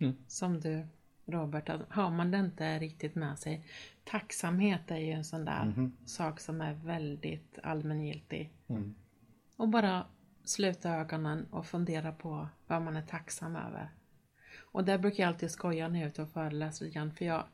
[0.00, 0.14] Mm.
[0.28, 0.86] Som du
[1.26, 3.66] Robert, att har man det inte riktigt med sig.
[4.04, 8.52] Tacksamhet är ju en sån där sak som är väldigt allmängiltig.
[9.56, 10.06] Och bara
[10.44, 13.90] sluta ögonen och fundera på vad man är tacksam över.
[14.60, 17.44] Och där brukar jag alltid skoja när jag är ute och föreläser igen, för jag,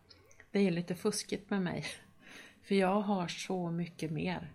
[0.51, 1.85] det är lite fuskigt med mig.
[2.63, 4.53] För jag har så mycket mer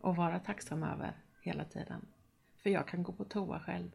[0.00, 1.12] att vara tacksam över
[1.42, 2.06] hela tiden.
[2.62, 3.90] För jag kan gå på toa själv.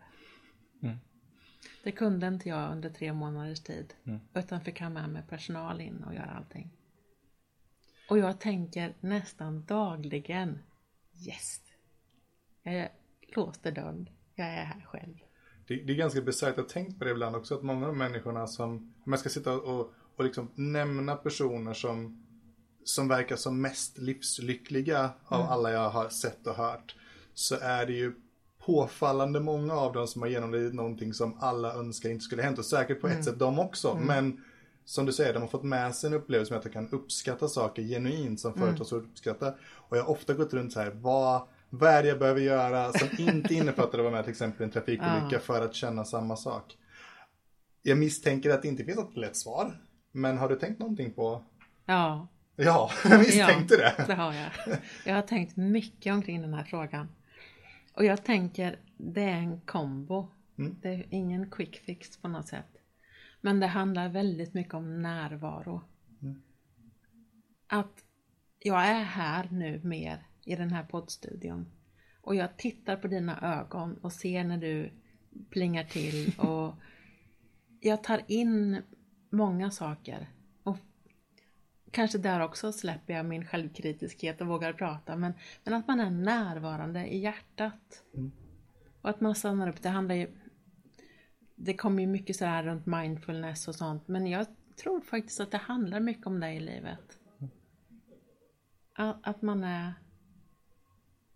[1.83, 3.93] Det kunde inte jag under tre månaders tid.
[4.33, 6.69] Utan fick ha med mig personal in och göra allting.
[8.09, 10.59] Och jag tänker nästan dagligen
[11.27, 11.61] Yes!
[12.63, 12.89] Jag
[13.35, 14.09] låste dörren.
[14.35, 15.13] Jag är här själv.
[15.67, 17.91] Det, det är ganska bisarrt, jag har tänkt på det ibland också, att många av
[17.91, 22.25] de människorna som, om jag ska sitta och, och liksom nämna personer som,
[22.83, 26.95] som verkar som mest livslyckliga av alla jag har sett och hört,
[27.33, 28.15] så är det ju
[28.65, 32.65] påfallande många av dem som har genomlidit någonting som alla önskar inte skulle hänt och
[32.65, 34.43] säkert på ett sätt de också, men
[34.85, 37.47] som du säger, de har fått med sig en upplevelse med att de kan uppskatta
[37.47, 39.53] saker genuint som förut var svårt att uppskatta.
[39.73, 42.93] Och jag har ofta gått runt så här, vad, vad är det jag behöver göra
[42.93, 46.35] som inte innefattar att vara med till exempel i en trafikolycka för att känna samma
[46.35, 46.77] sak?
[47.81, 49.81] Jag misstänker att det inte finns något lätt svar.
[50.11, 51.43] Men har du tänkt någonting på?
[51.85, 54.03] Ja, Ja, jag misstänkte det.
[54.07, 54.77] det har jag.
[55.05, 57.07] Jag har tänkt mycket omkring den här frågan.
[57.93, 60.27] Och jag tänker, det är en kombo.
[60.57, 60.75] Mm.
[60.81, 62.74] Det är ingen quick fix på något sätt.
[63.45, 65.81] Men det handlar väldigt mycket om närvaro.
[66.21, 66.41] Mm.
[67.67, 68.05] Att
[68.59, 71.65] jag är här nu mer i den här poddstudion.
[72.21, 74.91] Och jag tittar på dina ögon och ser när du
[75.49, 76.75] plingar till och
[77.79, 78.81] jag tar in
[79.29, 80.29] många saker.
[80.63, 80.77] Och
[81.91, 85.15] kanske där också släpper jag min självkritiskhet och vågar prata.
[85.15, 85.33] Men,
[85.63, 88.03] men att man är närvarande i hjärtat.
[89.01, 89.81] Och att man stannar upp.
[89.81, 90.27] Det handlar ju...
[91.55, 94.07] Det kommer ju mycket sådär runt mindfulness och sånt.
[94.07, 94.45] Men jag
[94.83, 97.19] tror faktiskt att det handlar mycket om det i livet.
[98.97, 99.93] Att, man är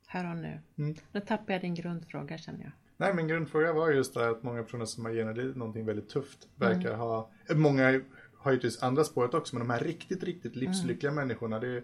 [0.08, 0.60] här och nu.
[0.78, 0.96] Mm.
[1.12, 2.72] Nu tappar jag din grundfråga känner jag.
[2.98, 6.10] Nej, min grundfråga var just det här att många personer som har genomlidit någonting väldigt
[6.10, 8.02] tufft verkar ha, många
[8.38, 11.84] har ju till andra spåret också, men de här riktigt, riktigt livslyckliga människorna, det är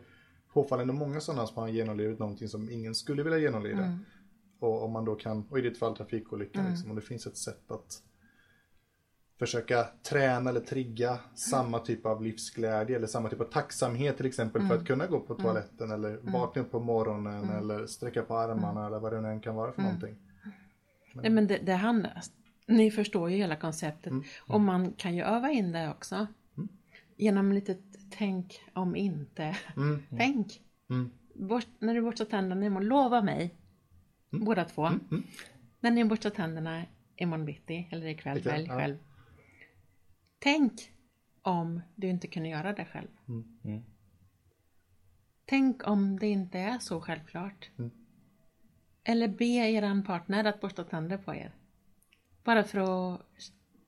[0.54, 4.00] påfallande många sådana som har genomlidit någonting som ingen skulle vilja genomlida.
[4.60, 7.38] Och om man då kan, och i ditt fall trafikolycka, liksom, om det finns ett
[7.38, 8.02] sätt att
[9.40, 14.68] försöka träna eller trigga samma typ av livsglädje eller samma typ av tacksamhet till exempel
[14.68, 18.86] för att kunna gå på toaletten eller vakna upp på morgonen eller sträcka på armarna
[18.88, 20.16] eller vad det nu än kan vara för någonting.
[21.14, 22.22] Nej men det, det handlar,
[22.68, 24.14] ni förstår ju hela konceptet.
[24.48, 26.28] Och man kan ju öva in det också.
[27.18, 27.78] Genom lite
[28.10, 29.58] tänk om inte.
[30.18, 30.62] Tänk.
[30.90, 31.12] Mm.
[31.36, 33.56] Borst, när du borstar tänderna imorgon, lova mig.
[34.30, 34.90] Båda två.
[35.80, 36.84] När ni borstar tänderna
[37.16, 39.05] imorgon bitti eller ikväll, Ikväll, välj ja.
[40.46, 40.91] Tänk
[41.41, 43.08] om du inte kunde göra det själv.
[43.28, 43.84] Mm.
[45.46, 47.70] Tänk om det inte är så självklart.
[49.04, 51.52] Eller be eran partner att borsta tänder på er.
[52.43, 53.22] Bara för att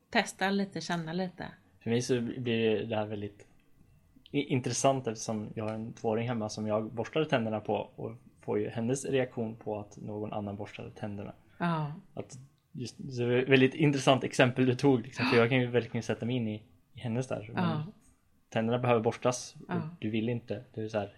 [0.10, 1.48] testa lite, känna lite.
[1.80, 3.48] För mig så blir det här väldigt
[4.32, 8.70] intressant eftersom jag har en tvååring hemma som jag borstade tänderna på och får ju
[8.70, 11.34] hennes reaktion på att någon annan borstade tänderna.
[11.58, 12.38] Ja, Att
[12.78, 16.36] just, så väldigt intressant exempel du tog liksom, för jag kan ju verkligen sätta mig
[16.36, 16.64] in i,
[16.94, 17.52] i hennes där.
[17.56, 17.86] Ja.
[18.50, 19.90] Tänderna behöver borstas Ja.
[20.00, 20.64] du vill inte.
[20.74, 21.14] Det är så här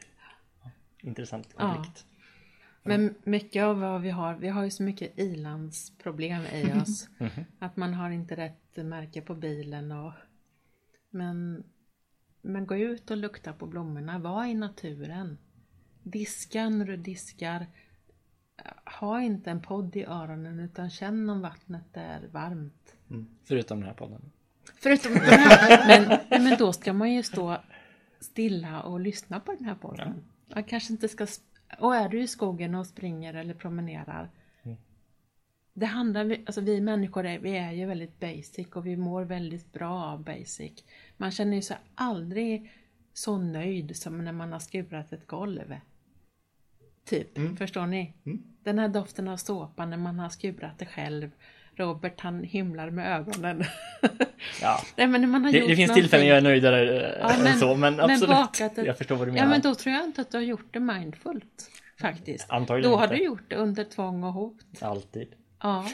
[0.63, 0.69] ja,
[1.01, 1.73] intressant Ja.
[1.75, 2.05] konflikt.
[2.83, 7.09] Men mycket av vad vi har, vi har ju så mycket ilandsproblem i oss.
[7.59, 10.13] att man har inte rätt märke på bilen och
[11.09, 11.63] men,
[12.41, 15.37] men gå ut och lukta på blommorna, var i naturen.
[16.03, 17.65] Diska när du diskar.
[18.99, 22.95] Ha inte en podd i öronen utan känn om vattnet är varmt.
[23.43, 24.31] Förutom den här podden.
[24.75, 27.57] Förutom den här, men, nej, men då ska man ju stå
[28.19, 30.23] stilla och lyssna på den här podden.
[30.53, 31.27] Man kanske inte ska,
[31.79, 34.29] och är du i skogen och springer eller promenerar.
[35.73, 39.73] Det handlar, alltså vi människor är, vi är ju väldigt basic och vi mår väldigt
[39.73, 40.83] bra av basic.
[41.17, 42.71] Man känner ju sig aldrig
[43.13, 45.75] så nöjd som när man har skurat ett golv.
[47.05, 48.13] Typ, förstår ni?
[48.69, 51.31] Den här doften av såpa när man har skurat det själv.
[51.75, 53.63] Robert han himlar med ögonen.
[54.61, 54.79] Ja.
[54.95, 57.19] Nej, men när man har Det, gjort det finns någonting- tillfällen jag är nöjdare eh,
[57.21, 58.29] Ja, än men- så men men absolut.
[58.35, 59.45] bakat ett- Jag förstår vad du menar.
[59.45, 61.69] Ja men då tror jag inte att du har gjort det mindfullt.
[62.01, 62.49] Faktiskt.
[62.49, 63.15] Antagligen Då har inte.
[63.15, 64.55] du gjort det under tvång och hot.
[64.81, 65.27] Alltid.
[65.61, 65.85] Ja.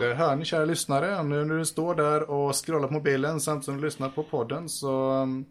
[0.00, 3.64] Det hör ni kära lyssnare, nu när du står där och scrollar på mobilen samtidigt
[3.64, 5.44] som du lyssnar på podden så um,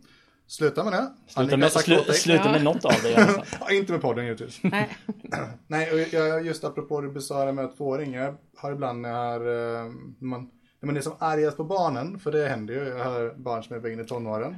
[0.50, 1.14] sluta med det.
[1.28, 3.46] Sluta med, slu, sluta med något av det i alla fall.
[3.60, 4.60] Ja, inte med podden givetvis.
[4.64, 4.98] Nej.
[5.68, 9.84] Nej, och jag, just apropå det det med att tvååring, jag har ibland när eh,
[10.20, 13.34] när man, när man är som argast på barnen, för det händer ju, jag har
[13.38, 14.56] barn som är på väg in i tonåren.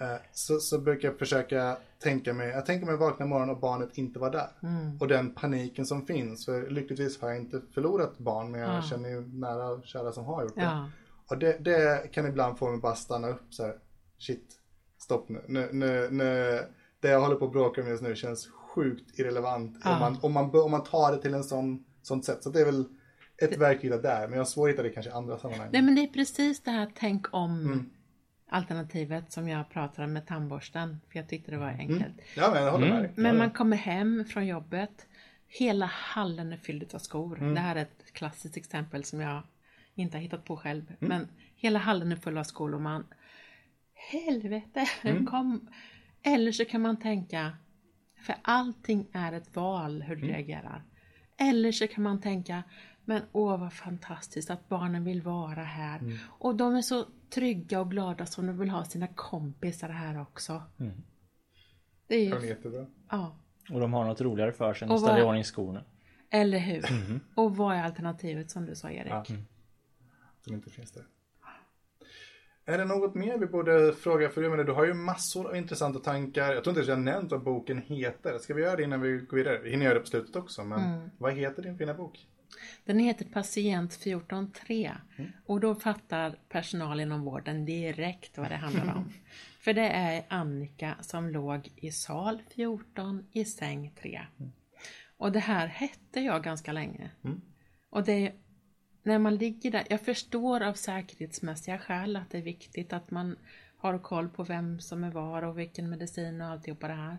[0.00, 3.98] Eh, Så, så brukar jag försöka tänka mig, jag tänker mig vakna imorgon och barnet
[3.98, 4.48] inte var där.
[5.00, 8.82] Och den paniken som finns, för lyckligtvis har jag inte förlorat barn, men jag Ja.
[8.82, 10.62] känner ju nära och kära som har gjort det.
[10.62, 10.90] Ja.
[11.30, 13.74] Och det, det kan ibland få mig bara stanna upp så här.
[14.18, 14.54] Shit,
[15.08, 15.44] stopp nu.
[15.48, 16.58] nu, nu, nu
[17.00, 19.80] det jag håller på att bråka med just nu känns sjukt irrelevant.
[19.84, 19.94] Ja.
[19.94, 22.42] Om, man, om, man, om man tar det till en sån, sånt sätt.
[22.42, 22.84] Så det är väl
[23.42, 24.20] ett verktyg där.
[24.20, 25.68] Men jag har svårt att hitta det kanske i andra sammanhang.
[25.72, 27.90] Nej men det är precis det här tänk om Mm.
[28.50, 31.00] alternativet som jag pratade med tandborsten.
[31.12, 32.14] För jag tyckte det var enkelt.
[32.36, 32.96] Ja, men jag håller Mm.
[32.98, 33.12] med dig.
[33.16, 35.06] Men man kommer hem från jobbet.
[35.48, 37.38] Hela hallen är fylld av skor.
[37.38, 37.54] Mm.
[37.54, 39.42] Det här är ett klassiskt exempel som jag
[39.94, 40.82] inte har hittat på själv.
[41.00, 41.08] Mm.
[41.08, 43.04] Men hela hallen är full av skor och man
[44.10, 45.26] Helvete, Mm.
[45.26, 45.68] kom.
[46.22, 47.52] Eller så kan man tänka
[48.20, 50.34] För allting är ett val hur du Mm.
[50.34, 50.82] reagerar.
[51.36, 52.62] Eller så kan man tänka
[53.04, 55.98] Men åh vad fantastiskt att barnen vill vara här.
[55.98, 56.18] Mm.
[56.26, 60.62] Och de är så trygga och glada som de vill ha sina kompisar här också.
[60.80, 60.92] Mm.
[62.06, 62.86] Det är ju, jättebra.
[63.10, 63.36] ja,
[63.70, 65.84] Och de har något roligare för sig än att Och ställa i ordning skorna.
[66.30, 66.84] eller hur?
[67.34, 69.12] Och vad är alternativet som du sa Erik?
[69.12, 69.24] Ja.
[70.44, 71.04] Som inte finns där.
[72.68, 74.28] Är det något mer vi borde fråga?
[74.28, 76.52] För jag menar, du har ju massor av intressanta tankar.
[76.54, 78.38] Jag tror inte ens jag nämnt vad boken heter.
[78.38, 79.58] Ska vi göra det innan vi går vidare?
[79.58, 82.26] Vi hinner göra det på slutet också, men vad heter din fina bok?
[82.84, 84.92] Den heter Patient 14.3
[85.46, 89.12] och då fattar personal inom vården direkt vad det handlar om.
[89.60, 94.20] För det är Annika som låg i sal 14 i säng 3.
[95.16, 97.10] Och det här hette jag ganska länge.
[97.90, 98.32] Och det
[99.08, 103.36] när man ligger där, jag förstår av säkerhetsmässiga skäl att det är viktigt att man
[103.76, 107.18] har koll på vem som är var och vilken medicin och alltihopa det här.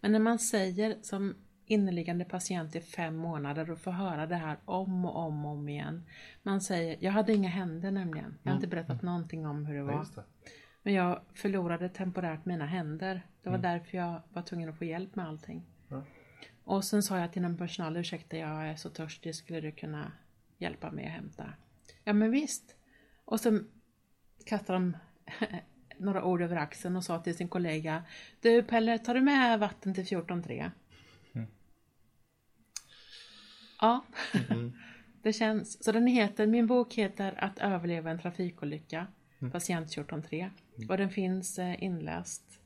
[0.00, 1.34] Men när man säger som
[1.66, 5.68] inneliggande patient i fem månader och får höra det här om och om och om
[5.68, 6.06] igen.
[6.42, 8.38] Man säger, jag hade inga händer nämligen.
[8.42, 9.98] Jag har inte berättat någonting om hur det Ja, var.
[9.98, 10.24] just det.
[10.82, 13.26] Men jag förlorade temporärt mina händer.
[13.42, 15.62] Det var därför jag var tvungen att få hjälp med allting.
[15.88, 16.02] Ja.
[16.64, 20.12] Och sen sa jag till en personal, ursäkta jag är så törstig, skulle du kunna
[20.64, 21.52] hjälpa mig att hämta?
[22.04, 22.76] Ja men visst.
[23.24, 23.68] Och sen
[24.46, 24.96] kastade de
[25.98, 28.02] några ord över axeln och sa till sin kollega,
[28.40, 30.70] du Pelle, tar du med vatten till 14.3?
[33.80, 34.04] Ja,
[35.22, 35.84] det känns.
[35.84, 39.06] Så den heter, min bok heter Att överleva en trafikolycka,
[39.52, 40.50] patient 14.3.
[40.88, 42.60] Och den finns eh, inläst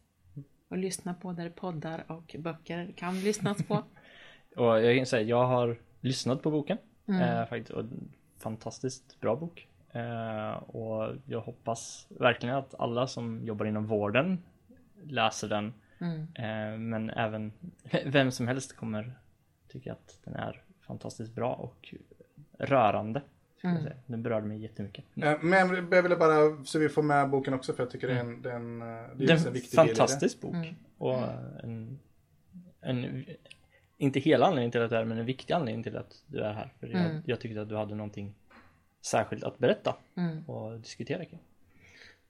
[0.69, 3.75] och lyssna på där poddar och böcker kan lyssnas på.
[4.57, 6.79] Och jag kan säga, jag har lyssnat på boken.
[7.09, 9.69] Eh, faktiskt, och en fantastiskt bra bok.
[9.93, 14.43] Eh, och jag hoppas verkligen att alla som jobbar inom vården
[15.03, 15.75] läser den.
[16.35, 17.53] Eh, men även
[18.07, 19.13] vem som helst kommer
[19.69, 21.95] tycka att den är fantastiskt bra och
[22.59, 23.23] rörande.
[23.63, 23.93] Säga.
[24.07, 25.05] Den berörde mig jättemycket.
[25.15, 25.53] Men
[25.91, 28.43] jag ville bara, så vi får med boken också, för jag tycker det är en,
[28.43, 29.97] den, det är Det just är en en viktig del i det.
[29.97, 30.57] fantastisk bok.
[30.99, 31.23] Och
[31.63, 31.99] en,
[32.81, 33.25] en,
[33.99, 36.41] inte hela anledningen till att du är här, men en viktig anledning till att du
[36.41, 36.73] är här.
[36.81, 38.35] För jag, jag tyckte att du hade någonting
[39.03, 39.97] särskilt att berätta
[40.47, 41.41] och diskutera kring.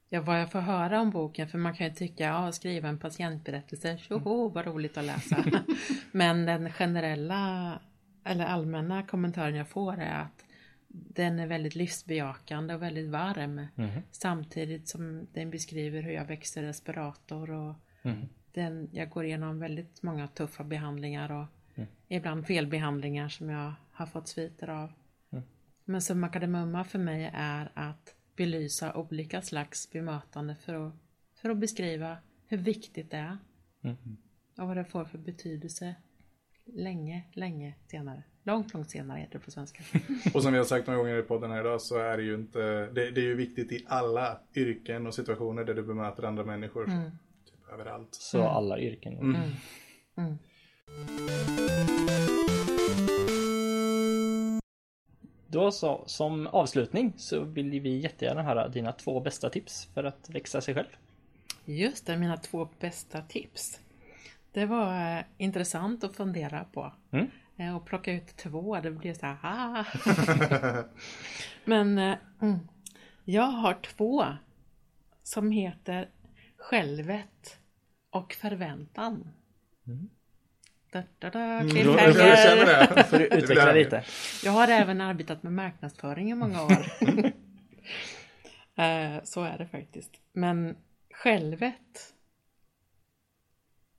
[0.08, 2.98] Ja, vad jag får höra om boken, för man kan ju tycka, ja, skriva en
[2.98, 5.44] patientberättelse, tjoho, vad roligt att läsa.
[6.12, 7.80] Men den generella,
[8.24, 10.44] eller allmänna kommentaren jag får är att
[10.88, 13.66] den är väldigt livsbejakande och väldigt varm.
[14.10, 17.74] Samtidigt som den beskriver hur jag växer respirator och
[18.52, 21.46] den, jag går igenom väldigt många tuffa behandlingar och
[22.08, 24.92] ibland felbehandlingar som jag har fått sviter av.
[25.84, 30.94] Men summa kardemumma för mig är att belysa olika slags bemötande för att,
[31.34, 32.16] för att beskriva
[32.46, 33.38] hur viktigt det är.
[34.58, 35.94] Och vad det får för betydelse
[36.74, 38.22] länge, länge senare.
[38.42, 39.82] Långt, långt senare heter det på svenska.
[40.34, 42.34] Och som vi har sagt några gånger i podden här idag så är det ju
[42.34, 46.44] inte, det, det är ju viktigt i alla yrken och situationer där du bemöter andra
[46.44, 46.84] människor.
[46.84, 48.14] Typ överallt.
[48.14, 49.36] Så alla yrken.
[55.50, 60.30] Då så, som avslutning så vill vi jättegärna höra dina två bästa tips för att
[60.30, 60.96] växa sig själv.
[61.64, 63.80] Just det, mina två bästa tips.
[64.52, 66.92] Det var eh, intressant att fundera på.
[67.10, 67.26] Mm.
[67.56, 69.84] Eh, och plocka ut två, det blir så här, ah.
[71.64, 72.58] Men eh, mm,
[73.24, 74.24] jag har två
[75.22, 76.10] som heter
[76.56, 77.58] Självet
[78.10, 79.28] och Förväntan.
[80.90, 82.66] Da, da, da, Mm, jag känner
[82.96, 83.04] det.
[83.04, 83.72] Får du utveckla det.
[83.84, 84.04] lite?
[84.44, 86.86] Jag har även arbetat med marknadsföring i många år.
[88.74, 90.10] Eh, Så är det faktiskt.
[90.32, 90.76] Men
[91.14, 92.14] självet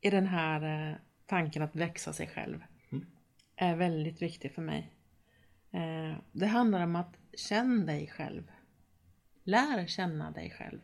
[0.01, 2.63] i den här eh, tanken att växa sig själv
[3.55, 4.93] är väldigt viktig för mig.
[5.71, 8.51] Eh, Det handlar om att känna dig själv.
[9.43, 10.79] Lär känna dig själv.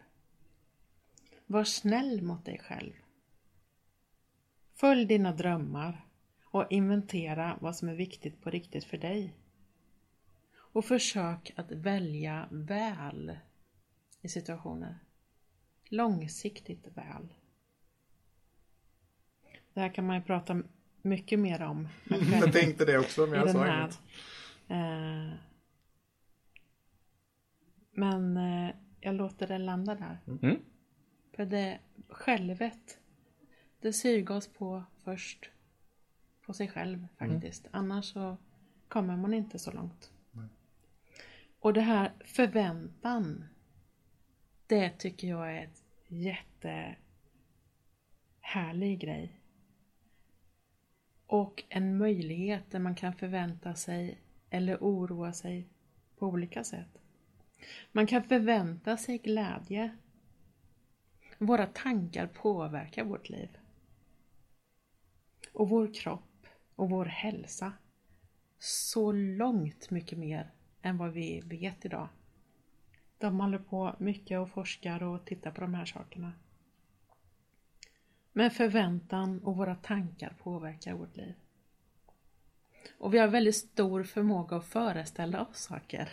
[1.45, 2.93] Var snäll mot dig själv.
[4.76, 6.05] Följ dina drömmar
[6.43, 9.34] och inventera vad som är viktigt på riktigt för dig.
[10.55, 13.38] Och försök att välja väl
[14.21, 14.99] i situationer.
[15.89, 17.34] Långsiktigt väl.
[19.73, 20.63] Det här kan man ju prata
[21.01, 21.88] mycket mer om.
[22.03, 23.99] med Jag tänkte det också, men jag sa inget.
[24.67, 25.38] Eh,
[27.91, 30.19] men eh, jag låter det landa där.
[30.28, 30.59] Mm.
[31.36, 32.99] För det självet,
[33.86, 35.49] det syrgas på först
[36.45, 37.67] på sig själv faktiskt.
[37.71, 38.38] Annars så
[38.88, 40.11] kommer man inte så långt.
[41.59, 43.45] Och det här förväntan,
[44.67, 46.99] det tycker jag är ett jättehärlig
[48.99, 49.39] grej.
[51.27, 55.67] Och en möjlighet där man kan förvänta sig eller oroa sig
[56.17, 56.97] på olika sätt.
[57.91, 59.97] Man kan förvänta sig glädje.
[61.38, 63.57] Våra tankar påverkar vårt liv.
[65.56, 67.74] Och vår kropp och vår hälsa
[68.60, 70.51] så långt mycket mer
[70.82, 72.08] än vad vi vet idag.
[73.18, 76.34] De håller på mycket och forskar och tittar på de här sakerna.
[78.34, 81.34] Men förväntan och våra tankar påverkar vårt liv.
[82.97, 86.10] Och vi har väldigt stor förmåga att föreställa oss saker.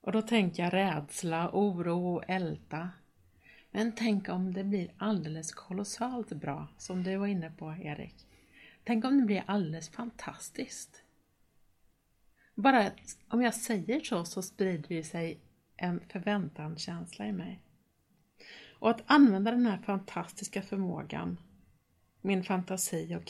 [0.00, 2.90] Och då tänker jag rädsla, oro och älta.
[3.76, 8.26] Men tänk om det blir alldeles kolossalt bra, som du var inne på Erik.
[8.84, 11.02] Tänk om det blir alldeles fantastiskt.
[12.54, 12.90] Bara
[13.28, 15.40] om jag säger så, så sprider det sig
[15.76, 17.60] en förväntanskänsla i mig.
[18.78, 21.40] Och att använda den här fantastiska förmågan,
[22.20, 23.24] min fantasi och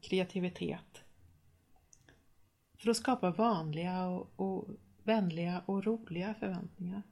[0.00, 1.04] kreativitet,
[2.76, 4.68] för att skapa vanliga och, och
[5.02, 7.02] vänliga och roliga förväntningar.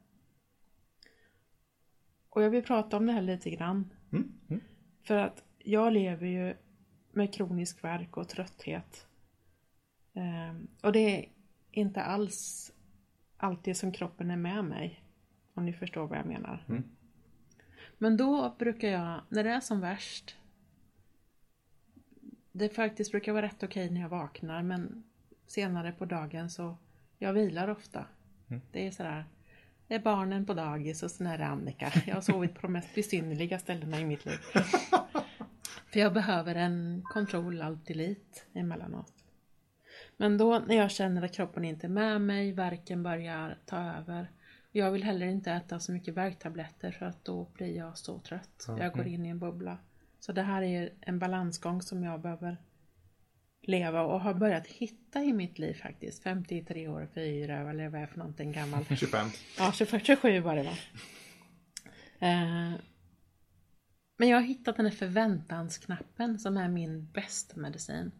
[2.32, 3.90] Och jag vill prata om det här lite grann.
[4.12, 4.32] Mm.
[4.48, 4.62] Mm.
[5.02, 6.56] För att jag lever ju
[7.12, 9.06] med kronisk värk och trötthet.
[10.12, 11.28] Um, och det är
[11.70, 12.72] inte alls
[13.36, 15.04] alltid som kroppen är med mig.
[15.54, 16.64] Om ni förstår vad jag menar.
[16.68, 16.82] Mm.
[17.98, 20.36] Men då brukar jag, när det är som värst,
[22.52, 25.04] det faktiskt brukar vara rätt okej när jag vaknar men
[25.46, 26.76] senare på dagen så
[27.18, 28.06] jag vilar ofta.
[28.48, 28.62] Mm.
[28.72, 29.24] Det är sådär,
[29.88, 31.92] det är barnen på dagis och sen är det Annika.
[32.06, 34.38] Jag har sovit på de mest besynnerliga ställena i mitt liv.
[35.92, 37.90] För jag behöver en kontroll allt
[38.52, 39.12] emellanåt.
[40.16, 44.30] Men då när jag känner att kroppen inte är med mig, verken börjar ta över.
[44.72, 48.66] Jag vill heller inte äta så mycket värktabletter för att då blir jag så trött.
[48.68, 48.80] Mm.
[48.80, 49.78] Jag går in i en bubbla.
[50.20, 52.56] Så det här är en balansgång som jag behöver
[53.62, 56.22] leva och har börjat hitta i mitt liv faktiskt.
[56.22, 58.84] 53 år, 4 eller vad är för någonting gammal.
[58.96, 59.26] 25.
[59.58, 60.74] Ja, 27 var det va.
[62.18, 62.72] Eh,
[64.16, 68.12] men jag har hittat den här förväntansknappen som är min bästa medicin.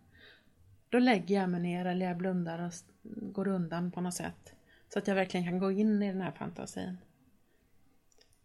[0.88, 2.72] Då lägger jag mig ner eller jag blundar och
[3.32, 4.54] går undan på något sätt.
[4.88, 6.96] Så att jag verkligen kan gå in i den här fantasin.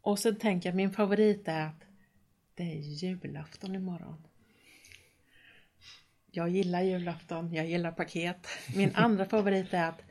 [0.01, 1.83] Och så tänker jag att min favorit är att
[2.55, 4.26] det är julafton imorgon.
[6.38, 8.47] Jag gillar julafton, jag gillar paket.
[8.75, 10.01] Min andra favorit är att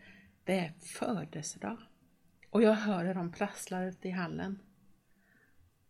[0.44, 1.76] det är födelsedag.
[2.50, 4.58] Och jag hör hur de prasslar ute i hallen.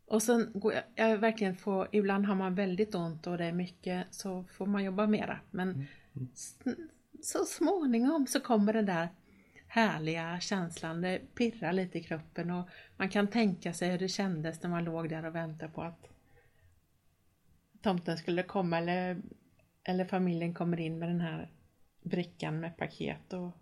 [0.07, 3.53] Och sen går jag, jag verkligen får, ibland har man väldigt ont och det är
[3.53, 5.41] mycket så får man jobba mera.
[5.51, 5.87] Men mm.
[6.67, 6.89] Mm.
[7.23, 9.09] så småningom så kommer den där
[9.67, 14.63] härliga känslan, det pirrar lite i kroppen och man kan tänka sig hur det kändes
[14.63, 16.09] när man låg där och väntade på att
[17.83, 19.23] tomten skulle komma eller
[19.89, 21.51] eller familjen kommer in med den här
[22.03, 23.53] brickan med paket och,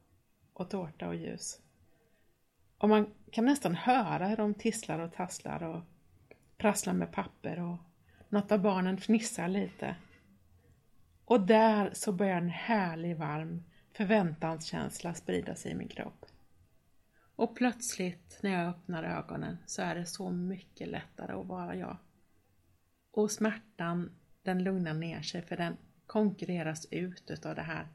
[0.53, 1.61] och tårta och ljus.
[2.79, 5.83] Och man kan nästan höra hur de tisslar och tasslar och
[6.57, 7.77] prasslar med papper och
[8.29, 9.97] något av barnen fnissar lite.
[11.25, 13.63] Och där så börjar en härlig varm
[13.93, 16.27] förväntanskänsla sprida sig i min kropp.
[17.37, 21.97] Och plötsligt när jag öppnar ögonen så är det så mycket lättare att vara jag.
[23.11, 24.11] Och smärtan
[24.43, 25.77] den lugnar ner sig för den
[26.07, 27.89] konkurreras ut av det här,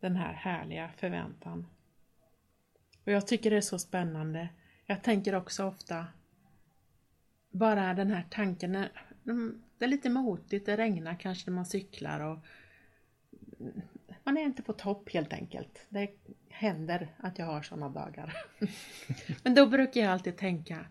[0.00, 1.66] den här härliga förväntan.
[3.04, 4.48] Och jag tycker det är så spännande.
[4.86, 6.06] Jag tänker också ofta
[7.50, 8.72] bara den här tanken,
[9.78, 12.38] det är lite motigt, det regnar kanske när man cyklar och
[14.24, 15.86] man är inte på topp helt enkelt.
[15.88, 16.10] Det
[16.48, 18.36] händer att jag har sådana dagar.
[19.42, 20.86] Men då brukar jag alltid tänka,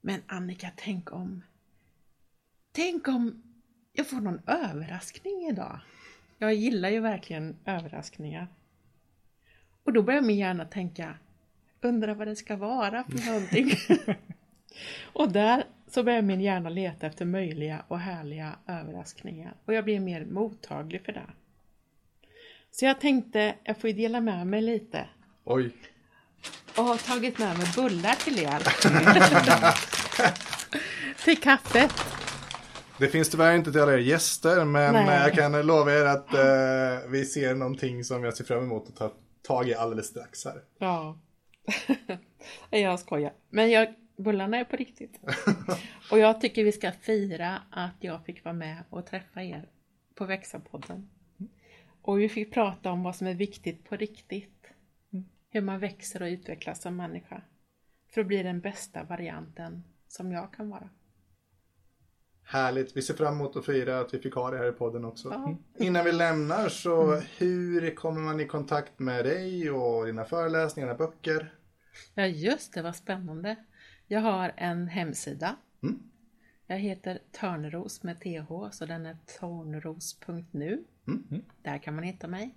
[0.00, 1.42] men Annika, tänk om
[2.76, 3.42] Tänk om
[3.96, 5.80] jag får någon överraskning idag.
[6.38, 8.48] Jag gillar ju verkligen överraskningar.
[9.84, 11.14] Och då börjar min hjärna tänka,
[11.80, 13.70] undrar vad det ska vara för någonting.
[15.12, 20.00] och där så börjar min hjärna leta efter möjliga och härliga överraskningar och jag blir
[20.00, 21.30] mer mottaglig för det.
[22.70, 25.08] Så jag tänkte, jag får ju dela med mig lite.
[25.44, 25.72] Oj!
[26.76, 28.62] Och har tagit med mig bullar till er.
[31.24, 32.13] till kaffet.
[32.98, 35.20] Det finns tyvärr inte till alla er gäster, men Nej.
[35.20, 38.96] jag kan lova er att eh, vi ser någonting som jag ser fram emot att
[38.96, 40.62] ta tag i alldeles strax här.
[40.78, 41.18] Ja.
[42.70, 43.32] jag skojar.
[43.50, 45.20] Men jag, bullarna är på riktigt.
[46.10, 49.68] och jag tycker vi ska fira att jag fick vara med och träffa er
[50.14, 51.08] på Växa-podden.
[52.02, 54.66] Och vi fick prata om vad som är viktigt på riktigt.
[55.50, 57.42] Hur man växer och utvecklas som människa.
[58.14, 60.88] För att bli den bästa varianten som jag kan vara.
[62.44, 62.96] Härligt.
[62.96, 65.28] Vi ser fram emot att fira att vi fick ha det här i podden också.
[65.28, 65.56] Ja.
[65.84, 67.24] Innan vi lämnar så mm.
[67.38, 71.54] hur kommer man i kontakt med dig och dina föreläsningar, dina böcker?
[72.14, 73.56] Ja just det, vad spännande.
[74.06, 75.56] Jag har en hemsida.
[75.82, 76.02] Mm.
[76.66, 80.84] Jag heter Törneros med TH så den är tornros.nu.
[81.06, 81.42] Mm.
[81.62, 82.54] Där kan man hitta mig.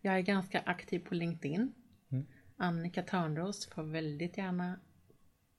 [0.00, 1.72] Jag är ganska aktiv på LinkedIn.
[2.08, 2.26] Mm.
[2.56, 4.80] Annika Törnros får väldigt gärna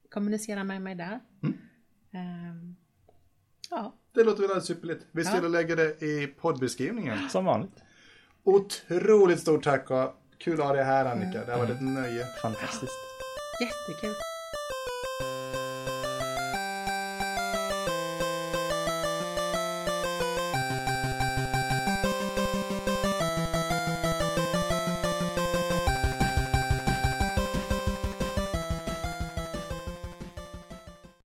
[0.10, 1.20] kommunicera med mig där.
[1.44, 2.76] Mm.
[3.70, 5.06] Ja, Det låter väl alldeles ypperligt.
[5.12, 5.30] Vi Ja.
[5.30, 7.30] ska lägga det i poddbeskrivningen.
[7.30, 7.84] Som vanligt.
[8.44, 11.46] Otroligt stort tack och kul att ha dig här Annika.
[11.46, 12.26] Det har varit ett nöje.
[12.42, 12.94] Fantastiskt.
[13.62, 14.16] jättekul.